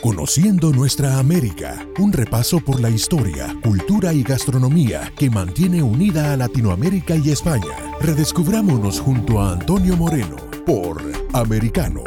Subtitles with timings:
[0.00, 6.36] Conociendo nuestra América, un repaso por la historia, cultura y gastronomía que mantiene unida a
[6.36, 7.74] Latinoamérica y España.
[8.00, 12.04] Redescubrámonos junto a Antonio Moreno por Americano.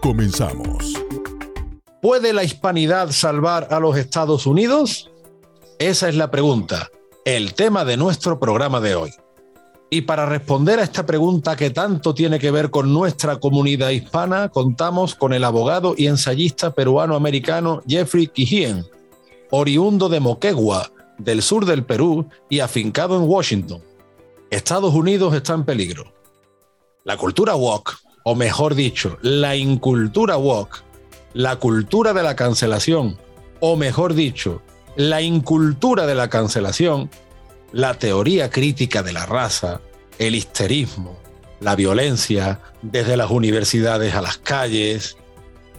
[0.00, 0.94] Comenzamos.
[2.00, 5.10] ¿Puede la hispanidad salvar a los Estados Unidos?
[5.80, 6.88] Esa es la pregunta,
[7.24, 9.10] el tema de nuestro programa de hoy.
[9.90, 14.48] Y para responder a esta pregunta que tanto tiene que ver con nuestra comunidad hispana,
[14.48, 18.84] contamos con el abogado y ensayista peruano-americano Jeffrey Quijien,
[19.50, 23.82] oriundo de Moquegua, del sur del Perú y afincado en Washington.
[24.50, 26.12] Estados Unidos está en peligro.
[27.04, 27.92] La cultura woke,
[28.24, 30.82] o mejor dicho, la incultura woke,
[31.34, 33.18] la cultura de la cancelación,
[33.60, 34.62] o mejor dicho,
[34.96, 37.10] la incultura de la cancelación,
[37.74, 39.80] la teoría crítica de la raza,
[40.20, 41.18] el histerismo,
[41.58, 45.16] la violencia, desde las universidades a las calles.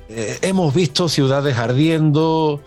[0.09, 2.62] Eh, hemos visto ciudades ardiendo,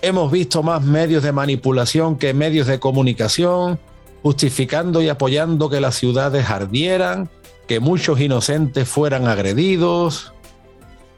[0.00, 3.78] hemos visto más medios de manipulación que medios de comunicación,
[4.22, 7.28] justificando y apoyando que las ciudades ardieran,
[7.68, 10.32] que muchos inocentes fueran agredidos.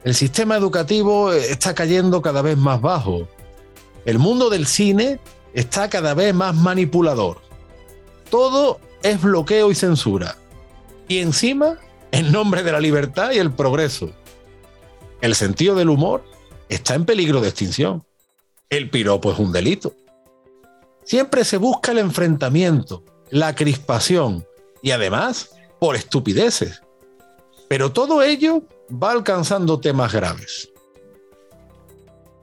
[0.02, 3.28] El sistema educativo está cayendo cada vez más bajo.
[4.04, 5.20] El mundo del cine
[5.54, 7.38] está cada vez más manipulador.
[8.30, 10.36] Todo es bloqueo y censura.
[11.08, 11.78] Y encima,
[12.12, 14.10] en nombre de la libertad y el progreso.
[15.20, 16.24] El sentido del humor
[16.68, 18.04] está en peligro de extinción.
[18.70, 19.94] El piropo es un delito.
[21.04, 24.46] Siempre se busca el enfrentamiento, la crispación
[24.82, 26.82] y además por estupideces.
[27.68, 30.70] Pero todo ello va alcanzando temas graves.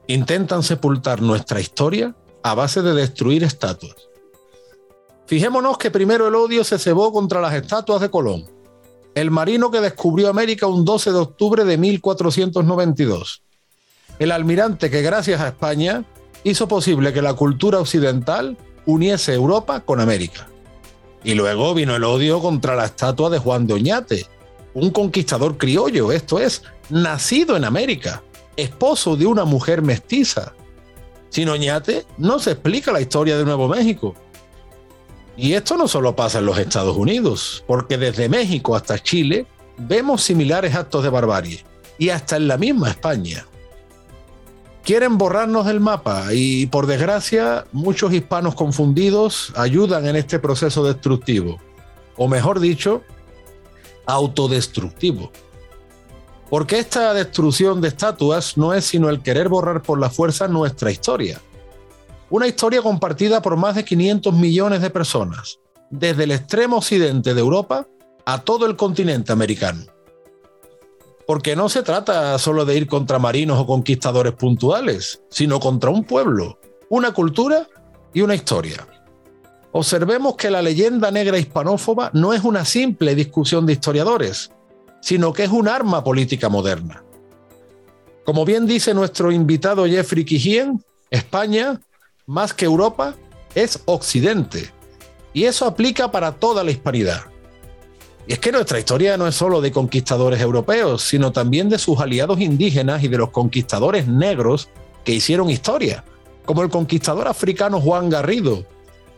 [0.08, 2.14] Intentan sepultar nuestra historia
[2.46, 3.96] a base de destruir estatuas.
[5.26, 8.44] Fijémonos que primero el odio se cebó contra las estatuas de Colón,
[9.16, 13.42] el marino que descubrió América un 12 de octubre de 1492,
[14.20, 16.04] el almirante que gracias a España
[16.44, 20.46] hizo posible que la cultura occidental uniese Europa con América.
[21.24, 24.26] Y luego vino el odio contra la estatua de Juan de Oñate,
[24.72, 28.22] un conquistador criollo, esto es, nacido en América,
[28.56, 30.54] esposo de una mujer mestiza.
[31.28, 34.14] Sin Oñate no se explica la historia de Nuevo México.
[35.36, 40.22] Y esto no solo pasa en los Estados Unidos, porque desde México hasta Chile vemos
[40.22, 41.64] similares actos de barbarie,
[41.98, 43.46] y hasta en la misma España.
[44.82, 51.60] Quieren borrarnos del mapa y por desgracia muchos hispanos confundidos ayudan en este proceso destructivo,
[52.16, 53.02] o mejor dicho,
[54.06, 55.32] autodestructivo.
[56.48, 60.90] Porque esta destrucción de estatuas no es sino el querer borrar por la fuerza nuestra
[60.90, 61.40] historia
[62.30, 67.40] una historia compartida por más de 500 millones de personas, desde el extremo occidente de
[67.40, 67.86] Europa
[68.24, 69.84] a todo el continente americano.
[71.26, 76.04] Porque no se trata solo de ir contra marinos o conquistadores puntuales, sino contra un
[76.04, 76.58] pueblo,
[76.88, 77.68] una cultura
[78.12, 78.86] y una historia.
[79.72, 84.50] Observemos que la leyenda negra hispanófoba no es una simple discusión de historiadores,
[85.00, 87.02] sino que es un arma política moderna.
[88.24, 91.80] Como bien dice nuestro invitado Jeffrey Quijien, España
[92.26, 93.14] más que Europa,
[93.54, 94.70] es Occidente.
[95.32, 97.22] Y eso aplica para toda la hispanidad.
[98.26, 102.00] Y es que nuestra historia no es solo de conquistadores europeos, sino también de sus
[102.00, 104.68] aliados indígenas y de los conquistadores negros
[105.04, 106.04] que hicieron historia,
[106.44, 108.64] como el conquistador africano Juan Garrido,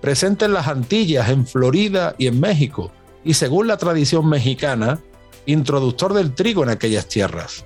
[0.02, 2.92] presente en las Antillas, en Florida y en México,
[3.24, 5.00] y según la tradición mexicana,
[5.48, 7.64] introductor del trigo en aquellas tierras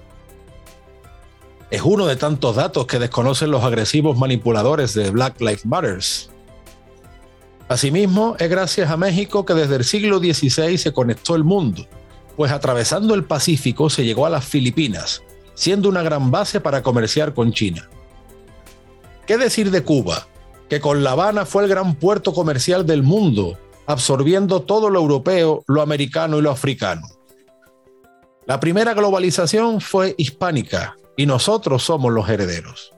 [1.73, 6.01] es uno de tantos datos que desconocen los agresivos manipuladores de Black Lives Matter.
[7.67, 11.87] Asimismo, es gracias a México que desde el siglo XVI se conectó el mundo,
[12.37, 15.23] pues atravesando el Pacífico se llegó a las Filipinas,
[15.55, 17.89] siendo una gran base para comerciar con China.
[19.27, 20.29] ¿Qué decir de Cuba?
[20.69, 25.65] Que con La Habana fue el gran puerto comercial del mundo, absorbiendo todo lo europeo,
[25.67, 27.09] lo americano y lo africano.
[28.47, 32.93] La primera globalización fue hispánica, y nosotros somos los herederos.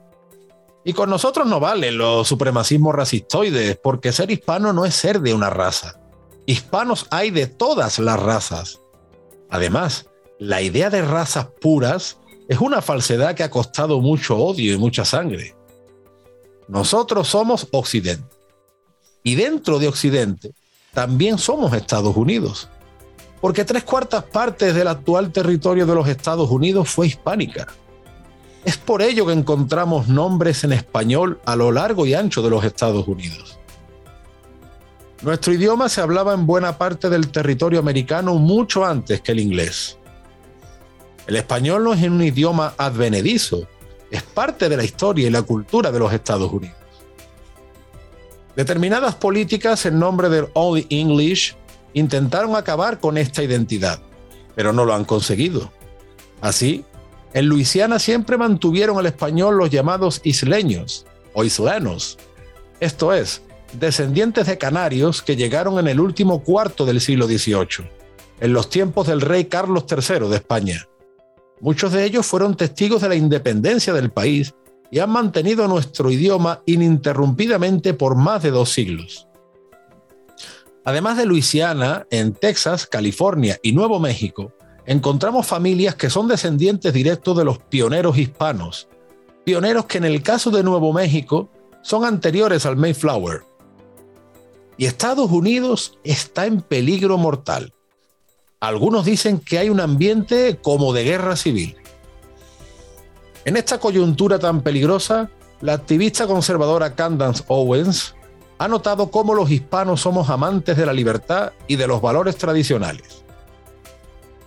[0.84, 5.34] Y con nosotros no valen los supremacismos racistoides, porque ser hispano no es ser de
[5.34, 6.00] una raza.
[6.46, 8.80] Hispanos hay de todas las razas.
[9.50, 10.06] Además,
[10.38, 12.18] la idea de razas puras
[12.48, 15.54] es una falsedad que ha costado mucho odio y mucha sangre.
[16.68, 18.34] Nosotros somos Occidente.
[19.22, 20.54] Y dentro de Occidente
[20.92, 22.68] también somos Estados Unidos.
[23.44, 27.66] Porque tres cuartas partes del actual territorio de los Estados Unidos fue hispánica.
[28.64, 32.64] Es por ello que encontramos nombres en español a lo largo y ancho de los
[32.64, 33.58] Estados Unidos.
[35.20, 39.98] Nuestro idioma se hablaba en buena parte del territorio americano mucho antes que el inglés.
[41.26, 43.68] El español no es un idioma advenedizo,
[44.10, 46.78] es parte de la historia y la cultura de los Estados Unidos.
[48.56, 51.54] Determinadas políticas en nombre del All English
[51.94, 54.00] intentaron acabar con esta identidad,
[54.54, 55.72] pero no lo han conseguido.
[56.40, 56.84] Así,
[57.32, 62.18] en Luisiana siempre mantuvieron el español los llamados isleños o islenos,
[62.80, 63.42] esto es,
[63.72, 67.88] descendientes de canarios que llegaron en el último cuarto del siglo XVIII,
[68.40, 70.88] en los tiempos del rey Carlos III de España.
[71.60, 74.54] Muchos de ellos fueron testigos de la independencia del país
[74.90, 79.28] y han mantenido nuestro idioma ininterrumpidamente por más de dos siglos.
[80.84, 84.52] Además de Luisiana, en Texas, California y Nuevo México,
[84.84, 88.88] encontramos familias que son descendientes directos de los pioneros hispanos,
[89.44, 91.50] pioneros que en el caso de Nuevo México
[91.82, 93.44] son anteriores al Mayflower.
[94.76, 97.72] Y Estados Unidos está en peligro mortal.
[98.60, 101.76] Algunos dicen que hay un ambiente como de guerra civil.
[103.46, 108.14] En esta coyuntura tan peligrosa, la activista conservadora Candance Owens
[108.64, 113.22] ha notado cómo los hispanos somos amantes de la libertad y de los valores tradicionales.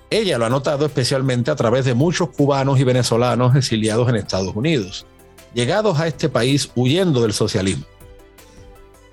[0.09, 4.55] Ella lo ha notado especialmente a través de muchos cubanos y venezolanos exiliados en Estados
[4.55, 5.05] Unidos,
[5.53, 7.85] llegados a este país huyendo del socialismo.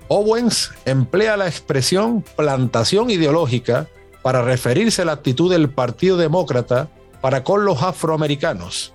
[0.07, 3.87] Owens emplea la expresión plantación ideológica
[4.23, 6.89] para referirse a la actitud del Partido Demócrata
[7.21, 8.91] para con los afroamericanos,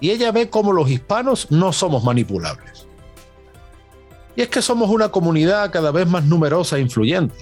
[0.00, 2.75] y ella ve cómo los hispanos no somos manipulables.
[4.36, 7.34] Y es que somos una comunidad cada vez más numerosa e influyente,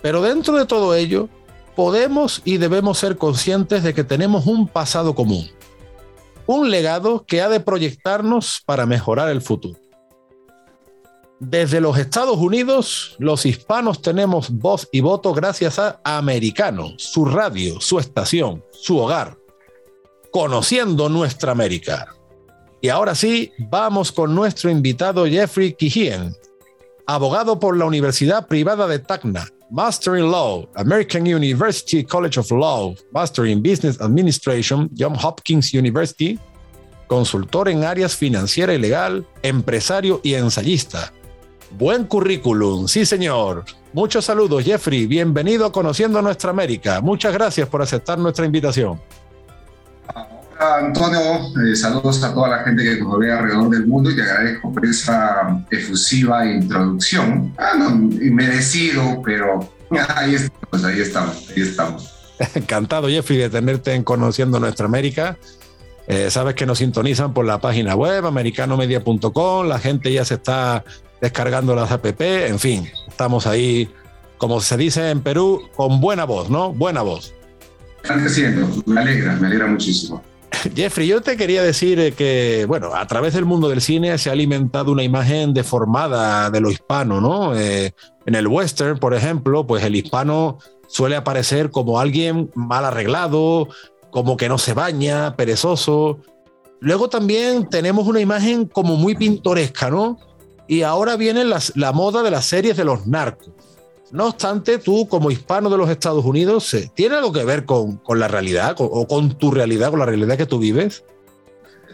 [0.00, 1.28] pero dentro de todo ello,
[1.74, 5.50] podemos y debemos ser conscientes de que tenemos un pasado común,
[6.46, 9.78] un legado que ha de proyectarnos para mejorar el futuro.
[11.40, 17.80] Desde los Estados Unidos, los hispanos tenemos voz y voto gracias a Americano, su radio,
[17.80, 19.38] su estación, su hogar,
[20.30, 22.14] conociendo nuestra América.
[22.80, 26.34] Y ahora sí, vamos con nuestro invitado Jeffrey Kihien,
[27.06, 32.94] abogado por la Universidad Privada de Tacna, Master in Law, American University College of Law,
[33.12, 36.38] Master in Business Administration, John Hopkins University,
[37.06, 41.12] consultor en áreas financiera y legal, empresario y ensayista
[41.78, 43.64] Buen currículum, sí señor.
[43.92, 45.06] Muchos saludos, Jeffrey.
[45.06, 47.00] Bienvenido a Conociendo Nuestra América.
[47.00, 49.00] Muchas gracias por aceptar nuestra invitación.
[50.60, 51.20] Antonio.
[51.64, 54.72] Eh, saludos a toda la gente que nos ve alrededor del mundo y te agradezco
[54.72, 57.54] por esa efusiva introducción.
[57.56, 59.60] Ah, no, merecido, pero
[60.14, 62.14] ahí estamos, ahí estamos, ahí estamos.
[62.54, 65.38] Encantado, Jeffrey, de tenerte en Conociendo Nuestra América.
[66.06, 69.66] Eh, sabes que nos sintonizan por la página web americanomedia.com.
[69.66, 70.84] La gente ya se está
[71.20, 73.90] descargando las app, en fin, estamos ahí,
[74.38, 76.72] como se dice en Perú, con buena voz, ¿no?
[76.72, 77.34] Buena voz.
[78.02, 80.22] Están creciendo, me alegra, me alegra muchísimo.
[80.74, 84.28] Jeffrey, yo te quería decir eh, que, bueno, a través del mundo del cine se
[84.28, 87.56] ha alimentado una imagen deformada de lo hispano, ¿no?
[87.58, 87.92] Eh,
[88.26, 90.58] en el western, por ejemplo, pues el hispano
[90.88, 93.68] suele aparecer como alguien mal arreglado,
[94.10, 96.18] como que no se baña, perezoso.
[96.80, 100.18] Luego también tenemos una imagen como muy pintoresca, ¿no?
[100.70, 103.50] y ahora viene la moda de las series de los narcos.
[104.12, 107.96] No obstante, tú como hispano de los Estados Unidos, eh, ¿tiene algo que ver con,
[107.98, 111.04] con la realidad o con tu realidad, con la realidad que tú vives?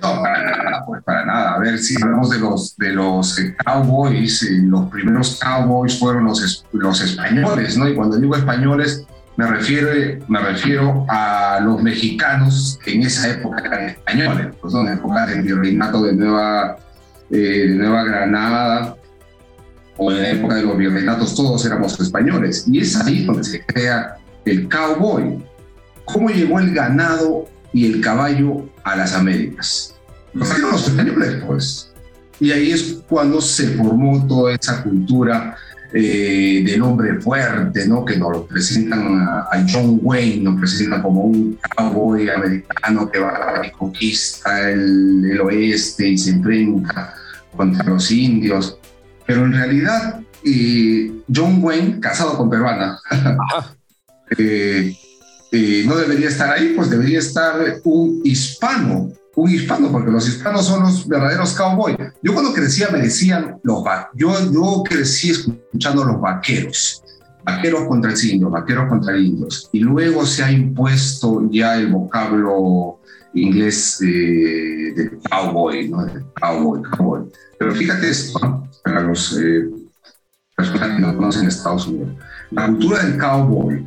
[0.02, 1.54] No, para nada, pues para nada.
[1.54, 6.24] A ver, si hablamos de los, de los eh, cowboys, eh, los primeros cowboys fueron
[6.24, 7.88] los, los españoles, ¿no?
[7.88, 9.06] Y cuando digo españoles,
[9.36, 9.88] me refiero,
[10.28, 15.42] me refiero a los mexicanos que en esa época eran españoles, pues son épocas del
[15.42, 16.78] virreinato de Nueva
[17.28, 18.96] de Nueva Granada
[19.96, 22.64] o en la época de los virreinatos, todos éramos españoles.
[22.66, 25.38] Y es ahí donde se crea el cowboy.
[26.04, 29.94] ¿Cómo llegó el ganado y el caballo a las Américas?
[30.32, 31.92] Trajeron los españoles, pues.
[32.38, 35.56] Y ahí es cuando se formó toda esa cultura
[35.92, 38.04] eh, del hombre fuerte, ¿no?
[38.04, 43.70] Que nos presentan a, John Wayne, nos presentan como un cowboy americano que va y
[43.70, 47.14] conquista el, el oeste y se enfrenta
[47.56, 48.78] contra los indios.
[49.26, 52.98] Pero en realidad, eh, John Wayne, casado con peruana,
[54.38, 54.94] eh,
[55.86, 60.82] no debería estar ahí, pues debería estar un hispano un hispano, porque los hispanos son
[60.82, 61.96] los verdaderos cowboys.
[62.22, 67.04] Yo cuando crecía me decían los yo, yo crecí escuchando los vaqueros,
[67.44, 71.88] vaqueros contra el indio, vaqueros contra el indios, y luego se ha impuesto ya el
[71.88, 72.98] vocablo
[73.34, 76.06] inglés de, cowboy, ¿no?
[76.06, 77.24] De cowboy, cowboy.
[77.58, 79.68] Pero fíjate esto, para los eh,
[80.54, 82.10] personas que no conocen Estados Unidos,
[82.52, 83.84] la cultura del cowboy,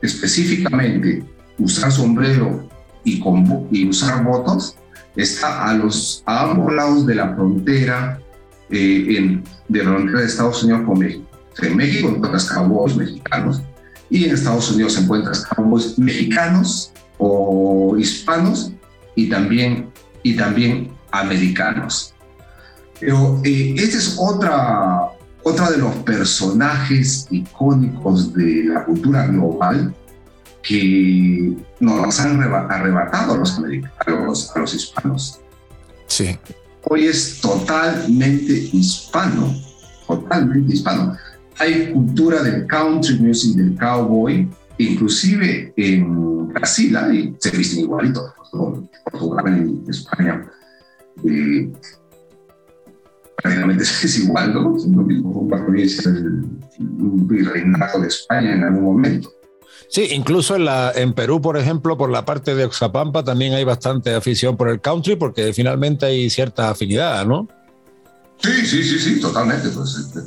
[0.00, 1.22] específicamente
[1.58, 2.66] usar sombrero
[3.04, 4.76] y, con, y usar botas,
[5.16, 8.20] está a, los, a ambos lados de la frontera,
[8.70, 11.26] eh, en, de la frontera de Estados Unidos con México.
[11.60, 13.62] en México encuentras cowboys mexicanos
[14.08, 18.72] y en Estados Unidos encuentras cowboys mexicanos o hispanos
[19.14, 19.90] y también,
[20.22, 22.14] y también americanos.
[23.00, 25.10] Pero eh, este es otra,
[25.42, 29.94] otra de los personajes icónicos de la cultura global
[30.62, 35.40] que nos han arrebatado a los americanos, a los hispanos.
[36.06, 36.36] Sí.
[36.84, 39.54] Hoy es totalmente hispano,
[40.06, 41.16] totalmente hispano.
[41.58, 49.84] Hay cultura del country music, del cowboy, inclusive en Brasil, se visten igualitos, Portugal, en
[49.88, 50.50] España.
[51.24, 51.72] Eh,
[53.42, 54.76] prácticamente es igual, ¿no?
[54.76, 55.48] Es lo mismo,
[56.80, 59.32] un virreinato de España en algún momento.
[59.88, 63.64] Sí, incluso en, la, en Perú, por ejemplo, por la parte de Oxapampa también hay
[63.64, 67.48] bastante afición por el country porque finalmente hay cierta afinidad, ¿no?
[68.38, 69.68] Sí, sí, sí, sí, totalmente.
[69.70, 70.20] Pues, este,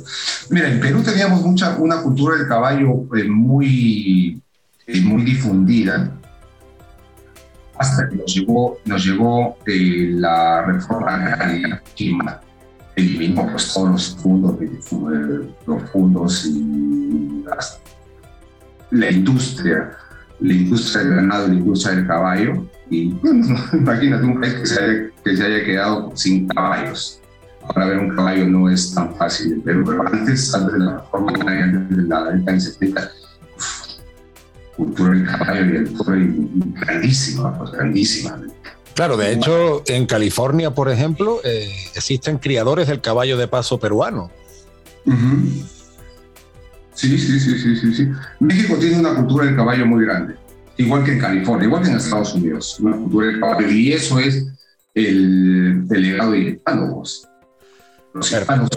[0.50, 4.42] mira, en Perú teníamos mucha, una cultura del caballo eh, muy,
[4.86, 6.12] eh, muy difundida
[7.78, 11.82] hasta que nos llegó, nos llegó eh, la reforma agraria
[12.96, 14.56] eliminó pues, todos los fondos,
[15.66, 17.44] los fondos y
[18.90, 19.90] la industria,
[20.40, 22.66] la industria del ganado la industria del caballo.
[22.90, 27.20] Y bueno, imagínate un país que se, haya, quedado sin caballos.
[27.62, 32.02] Ahora ver un caballo no es tan fácil, pero, antes, antes de la reforma, de
[32.08, 33.10] la década de 70,
[34.76, 36.16] cultura del caballo y el toro
[36.80, 38.40] grandísima, pues, grandísima.
[38.94, 44.30] Claro, de hecho, en California, por ejemplo, eh, existen criadores del caballo de paso peruano.
[46.94, 48.08] Sí, sí, sí, sí, sí, sí.
[48.40, 50.34] México tiene una cultura del caballo muy grande,
[50.76, 53.70] igual que en California, igual que en Estados Unidos, una cultura del caballo.
[53.70, 54.46] Y eso es
[54.94, 57.28] el, legado de hispanos.
[58.12, 58.68] Los hispanos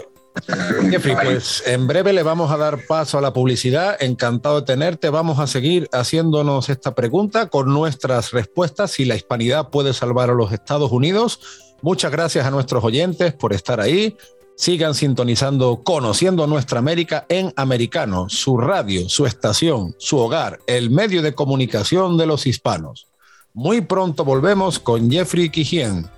[0.90, 3.96] Jeffrey, pues en breve le vamos a dar paso a la publicidad.
[4.00, 5.10] Encantado de tenerte.
[5.10, 10.34] Vamos a seguir haciéndonos esta pregunta con nuestras respuestas si la hispanidad puede salvar a
[10.34, 11.40] los Estados Unidos.
[11.82, 14.16] Muchas gracias a nuestros oyentes por estar ahí.
[14.56, 21.20] Sigan sintonizando Conociendo Nuestra América en Americano, su radio, su estación, su hogar, el medio
[21.20, 23.06] de comunicación de los hispanos.
[23.52, 26.08] Muy pronto volvemos con Jeffrey Quijien,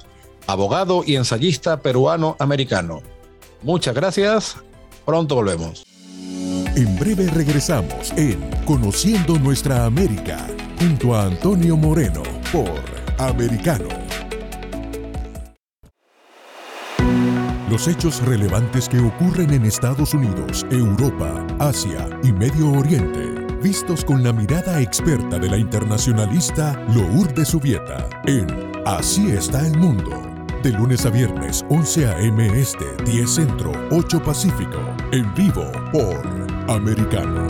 [0.47, 3.03] abogado y ensayista peruano-americano.
[3.63, 4.57] Muchas gracias,
[5.05, 5.85] pronto volvemos.
[6.77, 10.47] En breve regresamos en Conociendo Nuestra América
[10.79, 12.23] junto a Antonio Moreno
[12.53, 12.81] por
[13.19, 13.89] Americano.
[17.69, 24.23] Los hechos relevantes que ocurren en Estados Unidos, Europa, Asia y Medio Oriente, vistos con
[24.23, 28.47] la mirada experta de la internacionalista Lourdes Subieta en
[28.87, 30.28] Así está el mundo.
[30.63, 32.47] De lunes a viernes, 11 a.m.
[32.61, 34.79] Este, 10 Centro, 8 Pacífico,
[35.13, 36.21] en vivo por
[36.69, 37.47] Americano.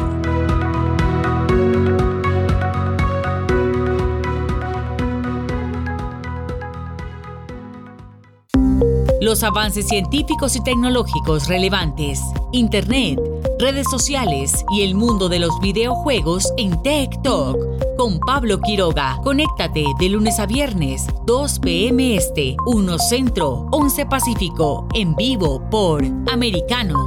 [9.23, 12.21] Los avances científicos y tecnológicos relevantes,
[12.53, 13.19] Internet,
[13.59, 19.19] redes sociales y el mundo de los videojuegos en Talk con Pablo Quiroga.
[19.25, 22.15] Conéctate de lunes a viernes, 2 p.m.
[22.15, 27.07] Este, 1 Centro, 11 Pacífico, en vivo por Americano.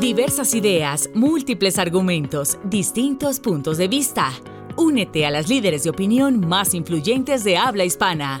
[0.00, 4.32] Diversas ideas, múltiples argumentos, distintos puntos de vista.
[4.76, 8.40] Únete a las líderes de opinión más influyentes de habla hispana.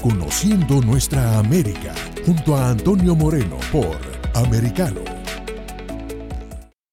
[0.00, 3.96] Conociendo Nuestra América junto a Antonio Moreno por
[4.34, 5.00] Americano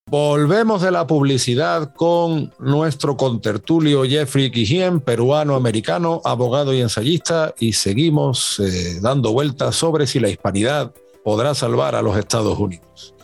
[0.08, 8.60] Volvemos de la publicidad con nuestro contertulio Jeffrey Quijien, peruano-americano, abogado y ensayista, y seguimos
[8.60, 10.92] eh, dando vueltas sobre si la hispanidad
[11.24, 13.14] podrá salvar a los Estados Unidos.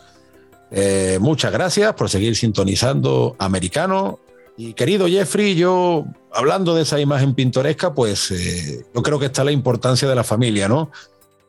[0.72, 4.18] Eh, muchas gracias por seguir sintonizando Americano.
[4.56, 9.44] Y querido Jeffrey, yo hablando de esa imagen pintoresca, pues eh, yo creo que está
[9.44, 10.90] la importancia de la familia, ¿no?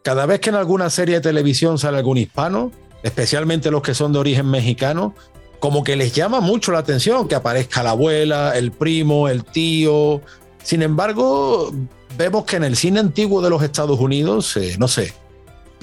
[0.01, 2.71] Cada vez que en alguna serie de televisión sale algún hispano,
[3.03, 5.15] especialmente los que son de origen mexicano,
[5.59, 10.21] como que les llama mucho la atención que aparezca la abuela, el primo, el tío.
[10.61, 11.71] Sin embargo,
[12.17, 15.13] vemos que en el cine antiguo de los Estados Unidos, eh, no sé,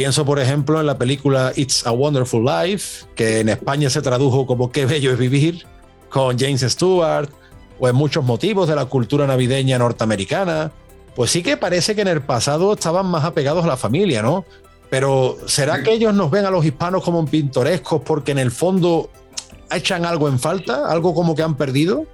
[0.00, 4.46] Pienso, por ejemplo, en la película It's a Wonderful Life, que en España se tradujo
[4.46, 5.66] como Qué bello es vivir,
[6.10, 7.30] con James Stewart,
[7.78, 10.70] o en muchos motivos de la cultura navideña norteamericana.
[11.16, 14.44] Pues sí que parece que en el pasado estaban más apegados a la familia, ¿no?
[14.90, 19.10] Pero ¿será que ellos nos ven a los hispanos como pintorescos porque en el fondo
[19.70, 20.90] echan algo en falta?
[20.90, 22.06] ¿Algo como que han perdido?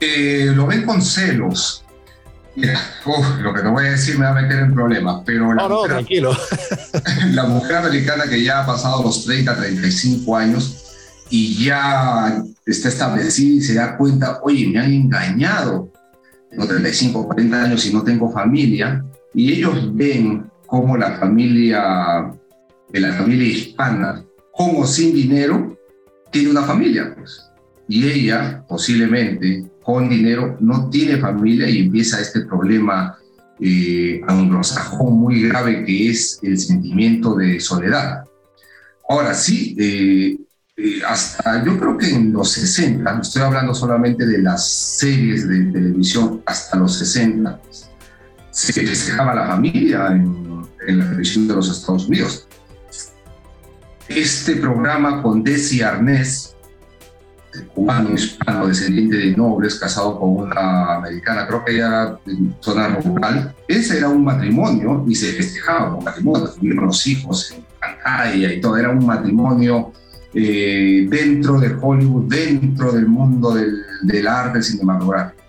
[0.00, 1.84] Eh, lo ven con celos.
[2.56, 2.80] Mira,
[3.40, 5.76] lo que te voy a decir me va a meter en problemas, pero la, no,
[5.76, 6.36] mujer, tranquilo.
[7.32, 10.83] la mujer americana que ya ha pasado los 30, 35 años
[11.30, 15.90] y ya está establecida y se da cuenta, oye, me han engañado.
[16.50, 19.04] Tengo 35, 40 años y no tengo familia,
[19.34, 22.32] y ellos ven cómo la familia,
[22.90, 25.76] de la familia hispana, como sin dinero,
[26.30, 27.50] tiene una familia, pues.
[27.88, 33.18] Y ella, posiblemente, con dinero, no tiene familia y empieza este problema
[33.60, 38.24] eh, anglosajón muy grave que es el sentimiento de soledad.
[39.08, 40.36] Ahora sí, eh,
[40.76, 45.64] eh, hasta yo creo que en los 60, estoy hablando solamente de las series de
[45.66, 47.60] televisión hasta los 60,
[48.50, 52.48] se festejaba la familia en, en la televisión de los Estados Unidos.
[54.08, 56.54] Este programa con Desi Arnés,
[57.74, 63.54] cubano, hispano, descendiente de nobles, casado con una americana, creo que era de zona rural.
[63.68, 68.60] Ese era un matrimonio y se festejaba un matrimonio, tuvieron los hijos en pantalla y
[68.60, 69.92] todo, era un matrimonio
[70.34, 75.42] eh, dentro de Hollywood, dentro del mundo del, del arte cinematográfico.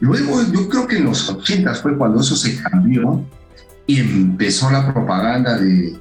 [0.00, 3.24] Luego, yo creo que en los 80 fue cuando eso se cambió
[3.86, 5.98] y empezó la propaganda de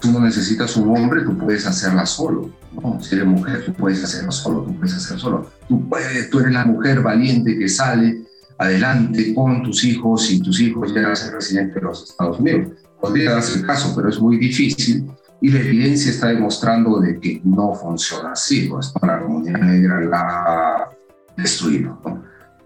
[0.00, 2.50] tú no necesitas un hombre, tú puedes hacerla solo.
[2.72, 3.00] ¿no?
[3.00, 5.50] Si eres mujer, tú puedes hacerlo solo, tú puedes hacerlo solo.
[5.68, 8.22] Tú, puedes, tú eres la mujer valiente que sale
[8.58, 12.72] adelante con tus hijos y tus hijos llegan a ser residentes de los Estados Unidos.
[13.00, 17.40] Podría darse el caso, pero es muy difícil y la evidencia está demostrando de que
[17.44, 20.90] no funciona así, pues la comunidad negra la ha
[21.36, 21.98] destruido.
[22.04, 22.22] ¿no?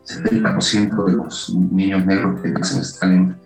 [0.07, 3.45] 70% de los niños negros que nacen están en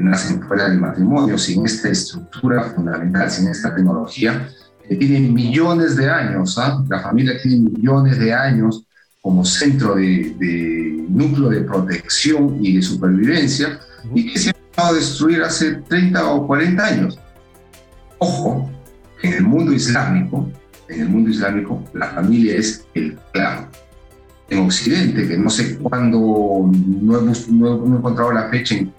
[0.00, 4.48] nacen fuera del matrimonio, sin esta estructura fundamental, sin esta tecnología,
[4.88, 6.84] que tiene millones de años, ¿ah?
[6.88, 8.84] la familia tiene millones de años
[9.20, 13.78] como centro de, de, núcleo de protección y de supervivencia,
[14.12, 17.18] y que se ha destruir hace 30 o 40 años.
[18.20, 18.70] Ojo,
[19.22, 20.46] en el mundo islámico,
[20.88, 23.68] en el mundo islámico, la familia es el clan.
[24.50, 28.92] En Occidente, que no sé cuándo, no, no, no he encontrado la fecha en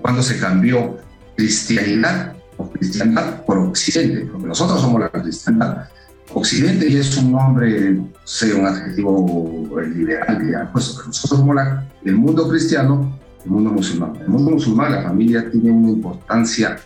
[0.00, 0.98] cuando se cambió
[1.36, 5.88] cristianidad o cristiandad por occidente, porque nosotros somos la cristiandad.
[6.32, 12.16] Occidente ya es un nombre, sea un adjetivo liberal, ya, pues nosotros somos la, el
[12.16, 14.16] mundo cristiano, el mundo musulmán.
[14.20, 16.76] El mundo musulmán, la familia tiene una importancia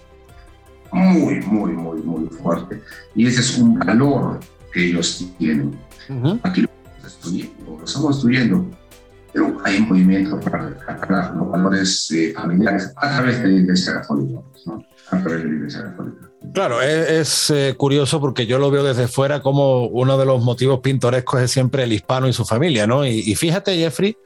[0.92, 2.81] muy, muy, muy, muy fuerte.
[3.14, 4.40] Y ese es un valor
[4.72, 5.79] que ellos tienen.
[6.42, 6.68] Aquí lo
[7.07, 8.64] estamos lo estamos destruyendo
[9.33, 13.94] pero hay un movimiento para rescatar los valores eh, familiares a través de la Iglesia
[13.94, 14.40] Católica.
[14.66, 14.85] ¿no?
[15.11, 16.31] A través de la Iglesia Católica.
[16.55, 20.42] Claro, es, es eh, curioso porque yo lo veo desde fuera como uno de los
[20.42, 23.05] motivos pintorescos es siempre el hispano y su familia, ¿no?
[23.05, 24.16] Y, y fíjate, Jeffrey,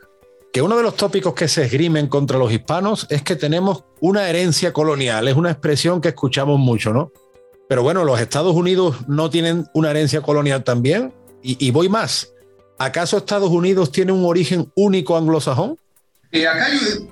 [0.53, 4.29] que uno de los tópicos que se esgrimen contra los hispanos es que tenemos una
[4.29, 7.11] herencia colonial, es una expresión que escuchamos mucho, ¿no?
[7.69, 12.29] Pero bueno, los Estados Unidos no tienen una herencia colonial también, y, voy más,
[12.79, 15.77] ¿Acaso Estados Unidos tiene un origen único anglosajón?
[16.31, 17.09] Eh, acá hay,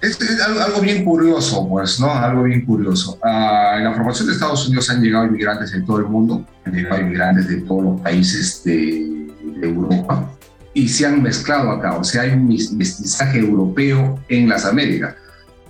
[0.00, 2.10] es, algo bien curioso, pues, ¿no?
[2.10, 3.18] Algo bien curioso.
[3.22, 6.72] Uh, en la formación de Estados Unidos han llegado inmigrantes de todo el mundo, han
[6.72, 9.28] llegado inmigrantes de todos los países de
[9.62, 10.37] Europa
[10.78, 15.16] y se han mezclado acá, o sea, hay un mestizaje europeo en las Américas,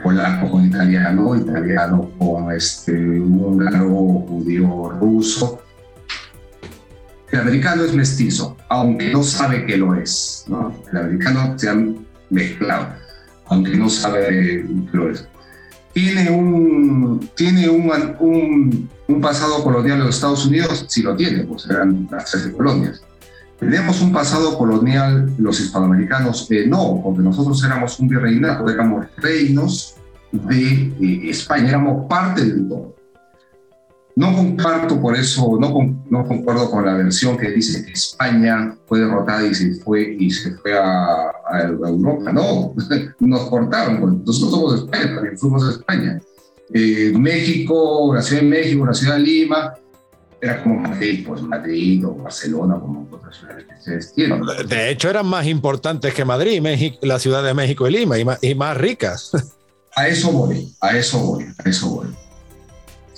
[0.02, 5.62] polaco con italiano, italiano con este, húngaro, judío, ruso,
[7.30, 10.44] el americano es mestizo, aunque no sabe que lo es.
[10.46, 10.74] ¿no?
[10.92, 11.76] El americano se ha
[12.28, 12.88] mezclado,
[13.46, 15.26] aunque no sabe que lo es.
[15.94, 20.84] ¿Tiene un, tiene un, un, pasado colonial de los Estados Unidos?
[20.88, 23.02] Sí lo tiene, pues eran las 13 colonias.
[23.58, 26.48] ¿Tenemos un pasado colonial los hispanoamericanos?
[26.50, 29.96] Eh, no, porque nosotros éramos un virreinato, éramos reinos
[30.30, 32.94] de eh, España, éramos parte del todo.
[34.14, 39.00] No comparto por eso, no, no concuerdo con la versión que dice que España fue
[39.00, 42.32] derrotada y se fue, y se fue a, Europa.
[42.32, 42.74] No,
[43.20, 44.22] nos cortaron.
[44.24, 46.20] Nosotros somos España, también fuimos de España.
[46.74, 49.74] Eh, México, la Ciudad de México, la Ciudad de Lima,
[50.40, 54.42] era como Madrid, pues Madrid o Barcelona, como otras ciudades que ustedes tienen.
[54.68, 58.24] De hecho, eran más importantes que Madrid, México, la Ciudad de México y Lima, y
[58.24, 59.32] más, y más ricas.
[59.96, 62.06] A eso voy, a eso voy, a eso voy.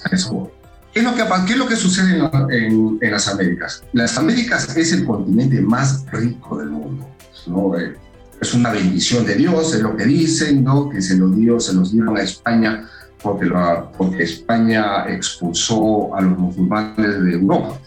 [0.05, 0.49] A eso voy.
[0.95, 3.83] ¿Qué es lo que, qué es lo que sucede en, en, las Américas?
[3.93, 7.07] Las Américas es el continente más rico del mundo.
[7.49, 7.79] ¿no?
[7.79, 7.95] Eh,
[8.41, 10.89] es una bendición de Dios, es lo que dicen, ¿no?
[10.89, 12.89] que se los dio, se los dieron a España
[13.23, 17.79] porque, la, porque España expulsó a los musulmanes de Europa.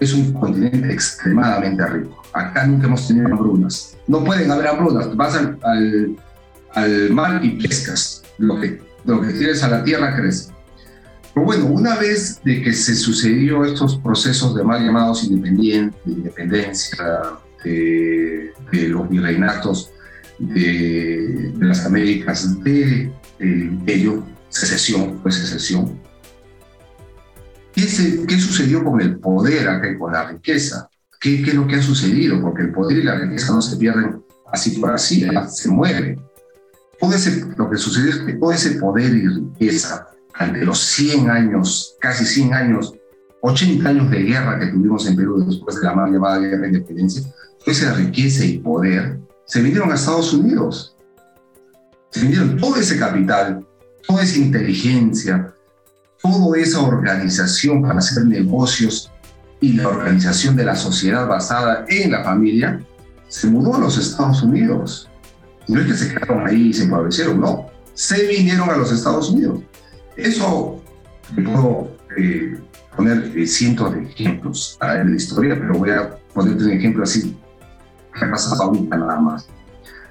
[0.00, 2.22] Es un continente extremadamente rico.
[2.32, 3.96] Acá nunca hemos tenido hambrunas.
[4.06, 5.14] No pueden haber hambrunas.
[5.16, 6.16] Vas al, al,
[6.72, 8.22] al mar y pescas.
[8.38, 10.52] Lo que, lo que tienes a la tierra crece.
[11.32, 16.12] Pero bueno, una vez de que se sucedió estos procesos de mal llamados independientes, de
[16.12, 16.98] independencia,
[17.64, 18.52] de,
[18.88, 19.90] los virreinatos
[20.38, 23.10] de, las Américas, de
[23.40, 26.00] imperio, secesión, fue secesión.
[27.72, 27.82] ¿Qué,
[28.28, 30.88] ¿Qué, sucedió con el poder acá con la riqueza?
[31.20, 32.40] ¿Qué, ¿Qué, es lo que ha sucedido?
[32.40, 36.20] Porque el poder y la riqueza no se pierden así por así, se mueven.
[37.00, 41.30] Todo ese, lo que sucedió es que todo ese poder y riqueza ante los 100
[41.30, 42.94] años, casi 100 años,
[43.42, 46.68] 80 años de guerra que tuvimos en Perú después de la mal llamada guerra de
[46.68, 47.22] independencia,
[47.66, 50.96] esa riqueza y poder se vinieron a Estados Unidos.
[52.10, 53.66] Se vinieron todo ese capital,
[54.06, 55.54] toda esa inteligencia,
[56.22, 59.10] toda esa organización para hacer negocios
[59.60, 62.80] y la organización de la sociedad basada en la familia,
[63.28, 65.08] se mudó a los Estados Unidos.
[65.68, 67.66] No es que se quedaron ahí y se empobrecieron, no.
[67.94, 69.60] Se vinieron a los Estados Unidos.
[70.16, 70.82] Eso
[71.34, 72.58] puedo eh,
[72.96, 77.36] poner eh, cientos de ejemplos para la historia, pero voy a ponerte un ejemplo así,
[78.18, 79.48] que pasa ahorita nada más.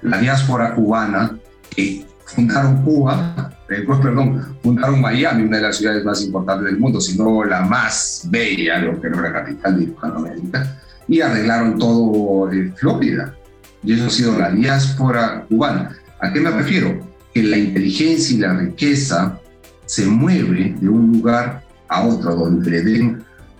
[0.02, 1.38] La diáspora cubana
[1.70, 3.52] que fundaron Cuba,
[4.02, 8.78] perdón, fundaron Miami, una de las ciudades más importantes del mundo, sino la más bella,
[8.78, 10.76] lo que era capital de Hispanoamérica,
[11.08, 13.34] y arreglaron todo Florida.
[13.82, 15.96] Y eso ha sido la diáspora cubana.
[16.20, 16.98] ¿A qué me refiero?
[17.32, 19.38] Que la inteligencia y la riqueza
[19.84, 22.82] se mueve de un lugar a otro donde le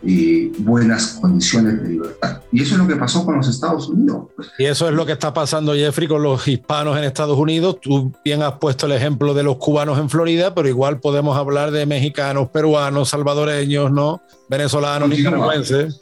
[0.06, 2.40] eh, buenas condiciones de libertad.
[2.52, 4.26] Y eso es lo que pasó con los Estados Unidos.
[4.58, 7.78] Y eso es lo que está pasando, Jeffrey, con los hispanos en Estados Unidos.
[7.80, 11.70] Tú bien has puesto el ejemplo de los cubanos en Florida, pero igual podemos hablar
[11.70, 14.20] de mexicanos, peruanos, salvadoreños, ¿no?
[14.48, 16.00] Venezolanos, nicaragüenses.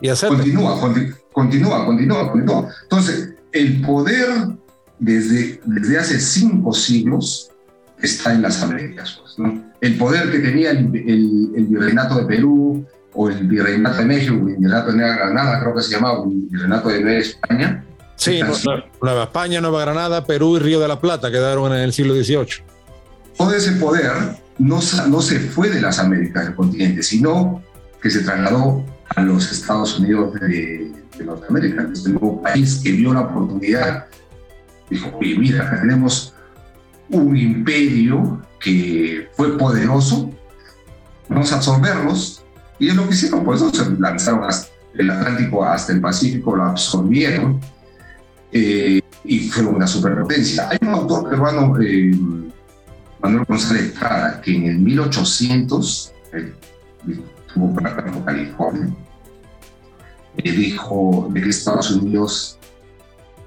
[0.00, 0.78] Y Continúa,
[1.32, 2.68] continúa, continúa, continúa.
[2.82, 4.28] Entonces, el poder
[4.98, 7.50] desde, desde hace cinco siglos
[8.02, 9.18] está en las Américas.
[9.20, 9.64] Pues, ¿no?
[9.80, 14.56] El poder que tenía el, el, virreinato de Perú o el virreinato de México, el
[14.56, 17.84] virreinato de Nueva Granada, creo que se llamaba, el virreinato de Nueva España.
[18.16, 18.40] Sí,
[19.02, 22.64] Nueva España, Nueva Granada, Perú y Río de la Plata quedaron en el siglo XVIII.
[23.36, 24.12] Todo ese poder
[24.58, 27.62] no, no se fue de las Américas del continente, sino
[28.00, 33.12] que se trasladó a los Estados Unidos de, de Norteamérica, este nuevo país que vio
[33.12, 34.06] la oportunidad.
[34.90, 36.34] Dijo, oye, mira, tenemos
[37.10, 40.30] un imperio que fue poderoso,
[41.28, 42.45] vamos a absorberlos,
[42.78, 46.56] y es lo que hicieron, por eso se lanzaron hasta el Atlántico hasta el Pacífico,
[46.56, 47.60] lo absorbieron,
[48.52, 50.68] eh, y fue una superpotencia.
[50.70, 52.12] Hay un autor peruano, eh,
[53.20, 56.12] Manuel González Prada, que en el 1800,
[57.46, 58.94] estuvo por acá en California,
[60.42, 62.58] dijo de que Estados Unidos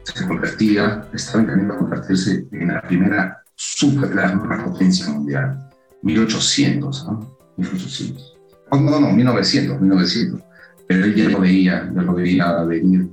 [0.04, 5.70] se convertía, estaba a convertirse en la primera super gran potencia mundial.
[6.02, 7.38] 1800, ¿no?
[7.58, 8.39] 1800.
[8.72, 10.42] No, no, no, 1900, 1900.
[10.88, 13.08] Pero él ya lo veía, ya lo veía venir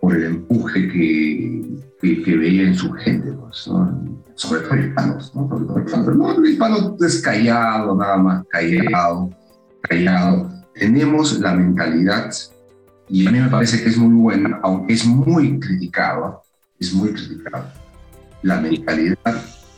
[0.00, 4.22] por el empuje que, que, veía en su gente, pues, ¿no?
[4.34, 5.48] sobre todo hispanos, ¿no?
[5.48, 6.16] Sobre todo hispanos.
[6.16, 9.30] No, el hispano es callado, nada más, callado,
[9.80, 10.50] callado.
[10.74, 12.30] Tenemos la mentalidad,
[13.08, 16.40] y a mí me parece que es muy buena, aunque es muy criticada,
[16.78, 17.72] es muy criticada,
[18.42, 19.16] la mentalidad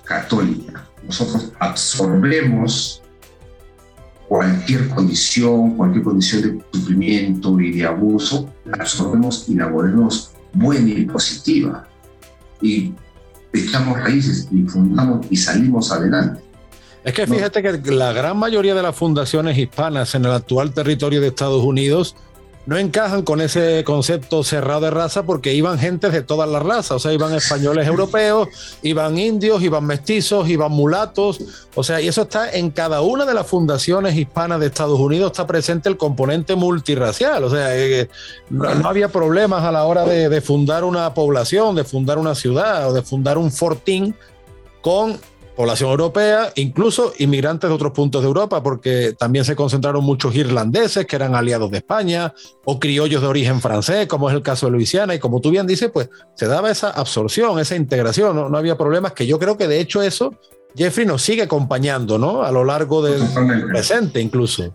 [0.05, 0.85] católica.
[1.05, 3.03] Nosotros absorbemos
[4.29, 10.89] cualquier condición, cualquier condición de sufrimiento y de abuso, la absorbemos y la volvemos buena
[10.91, 11.87] y positiva.
[12.61, 12.93] Y
[13.53, 16.43] echamos raíces y fundamos y salimos adelante.
[17.05, 21.21] Es que fíjate que la gran mayoría de las fundaciones hispanas en el actual territorio
[21.21, 22.17] de Estados Unidos
[22.67, 26.93] no encajan con ese concepto cerrado de raza porque iban gentes de todas las razas,
[26.93, 28.49] o sea, iban españoles europeos,
[28.83, 31.41] iban indios, iban mestizos, iban mulatos,
[31.75, 35.31] o sea, y eso está en cada una de las fundaciones hispanas de Estados Unidos,
[35.31, 38.09] está presente el componente multirracial, o sea, eh,
[38.51, 42.91] no, había problemas a la hora de, de fundar una población, de fundar una ciudad
[42.91, 44.15] o de fundar un fortín
[44.81, 45.19] con
[45.57, 51.07] población europea, incluso inmigrantes de otros puntos de Europa, porque también se concentraron muchos irlandeses
[51.07, 54.73] que eran aliados de España, o criollos de origen francés, como es el caso de
[54.73, 58.77] Luisiana, y como tú bien dices, pues se daba esa absorción, esa integración, no, había
[58.77, 60.35] problemas, que yo creo que de hecho eso,
[60.77, 62.43] Jeffrey nos sigue acompañando, ¿no?
[62.43, 63.23] A lo largo del
[63.71, 64.75] presente incluso.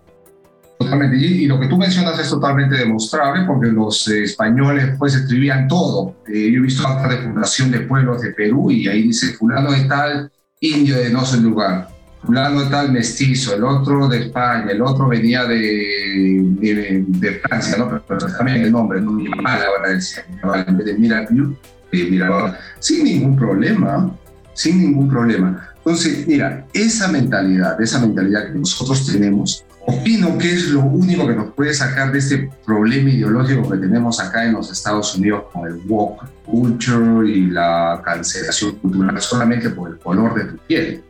[0.80, 1.15] Totalmente.
[1.15, 6.15] Y, lo que tú mencionas es totalmente demostrable porque los eh, españoles pues escribían todo.
[6.28, 9.72] Eh, yo he visto acta de fundación de pueblos de Perú y ahí dice fulano
[9.72, 11.89] de tal indio de no sé lugar,
[12.24, 18.02] fulano tal mestizo, el otro de España, el otro venía de, de, Francia, ¿no?
[18.08, 20.24] pero, también el nombre, no ahora decía,
[20.67, 21.58] en vez de Mirabeau,
[21.91, 24.15] de sin ningún problema,
[24.54, 25.67] sin ningún problema.
[25.78, 31.36] Entonces, mira, esa mentalidad, esa mentalidad que nosotros tenemos, opino que es lo único que
[31.36, 35.67] nos puede sacar de este problema ideológico que tenemos acá en los Estados Unidos con
[35.67, 41.04] el woke culture y la cancelación cultural solamente por el color de tu piel.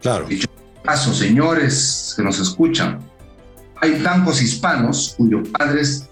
[0.00, 0.26] Claro.
[0.26, 0.48] Dicho
[0.82, 2.98] caso, señores que nos escuchan,
[3.80, 6.08] hay blancos hispanos cuyos padres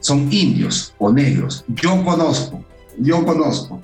[0.00, 1.64] son indios o negros.
[1.68, 2.64] Yo conozco,
[2.98, 3.82] yo conozco,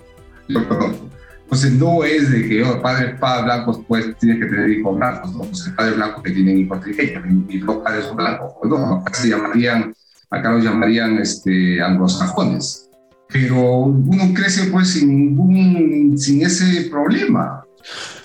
[0.49, 1.09] yo conozco.
[1.53, 5.33] Entonces no es de que oh, padres, padres blancos pues tienen que tener hijos blancos,
[5.33, 5.41] ¿no?
[5.41, 9.15] Pues el padre blanco que tienen hijos trigueños, mis dos padres son blancos, no, acá
[9.15, 9.93] se llamarían,
[10.31, 12.89] acá los llamarían este, anglosajones.
[13.27, 17.65] Pero uno crece pues sin ningún, sin ese problema.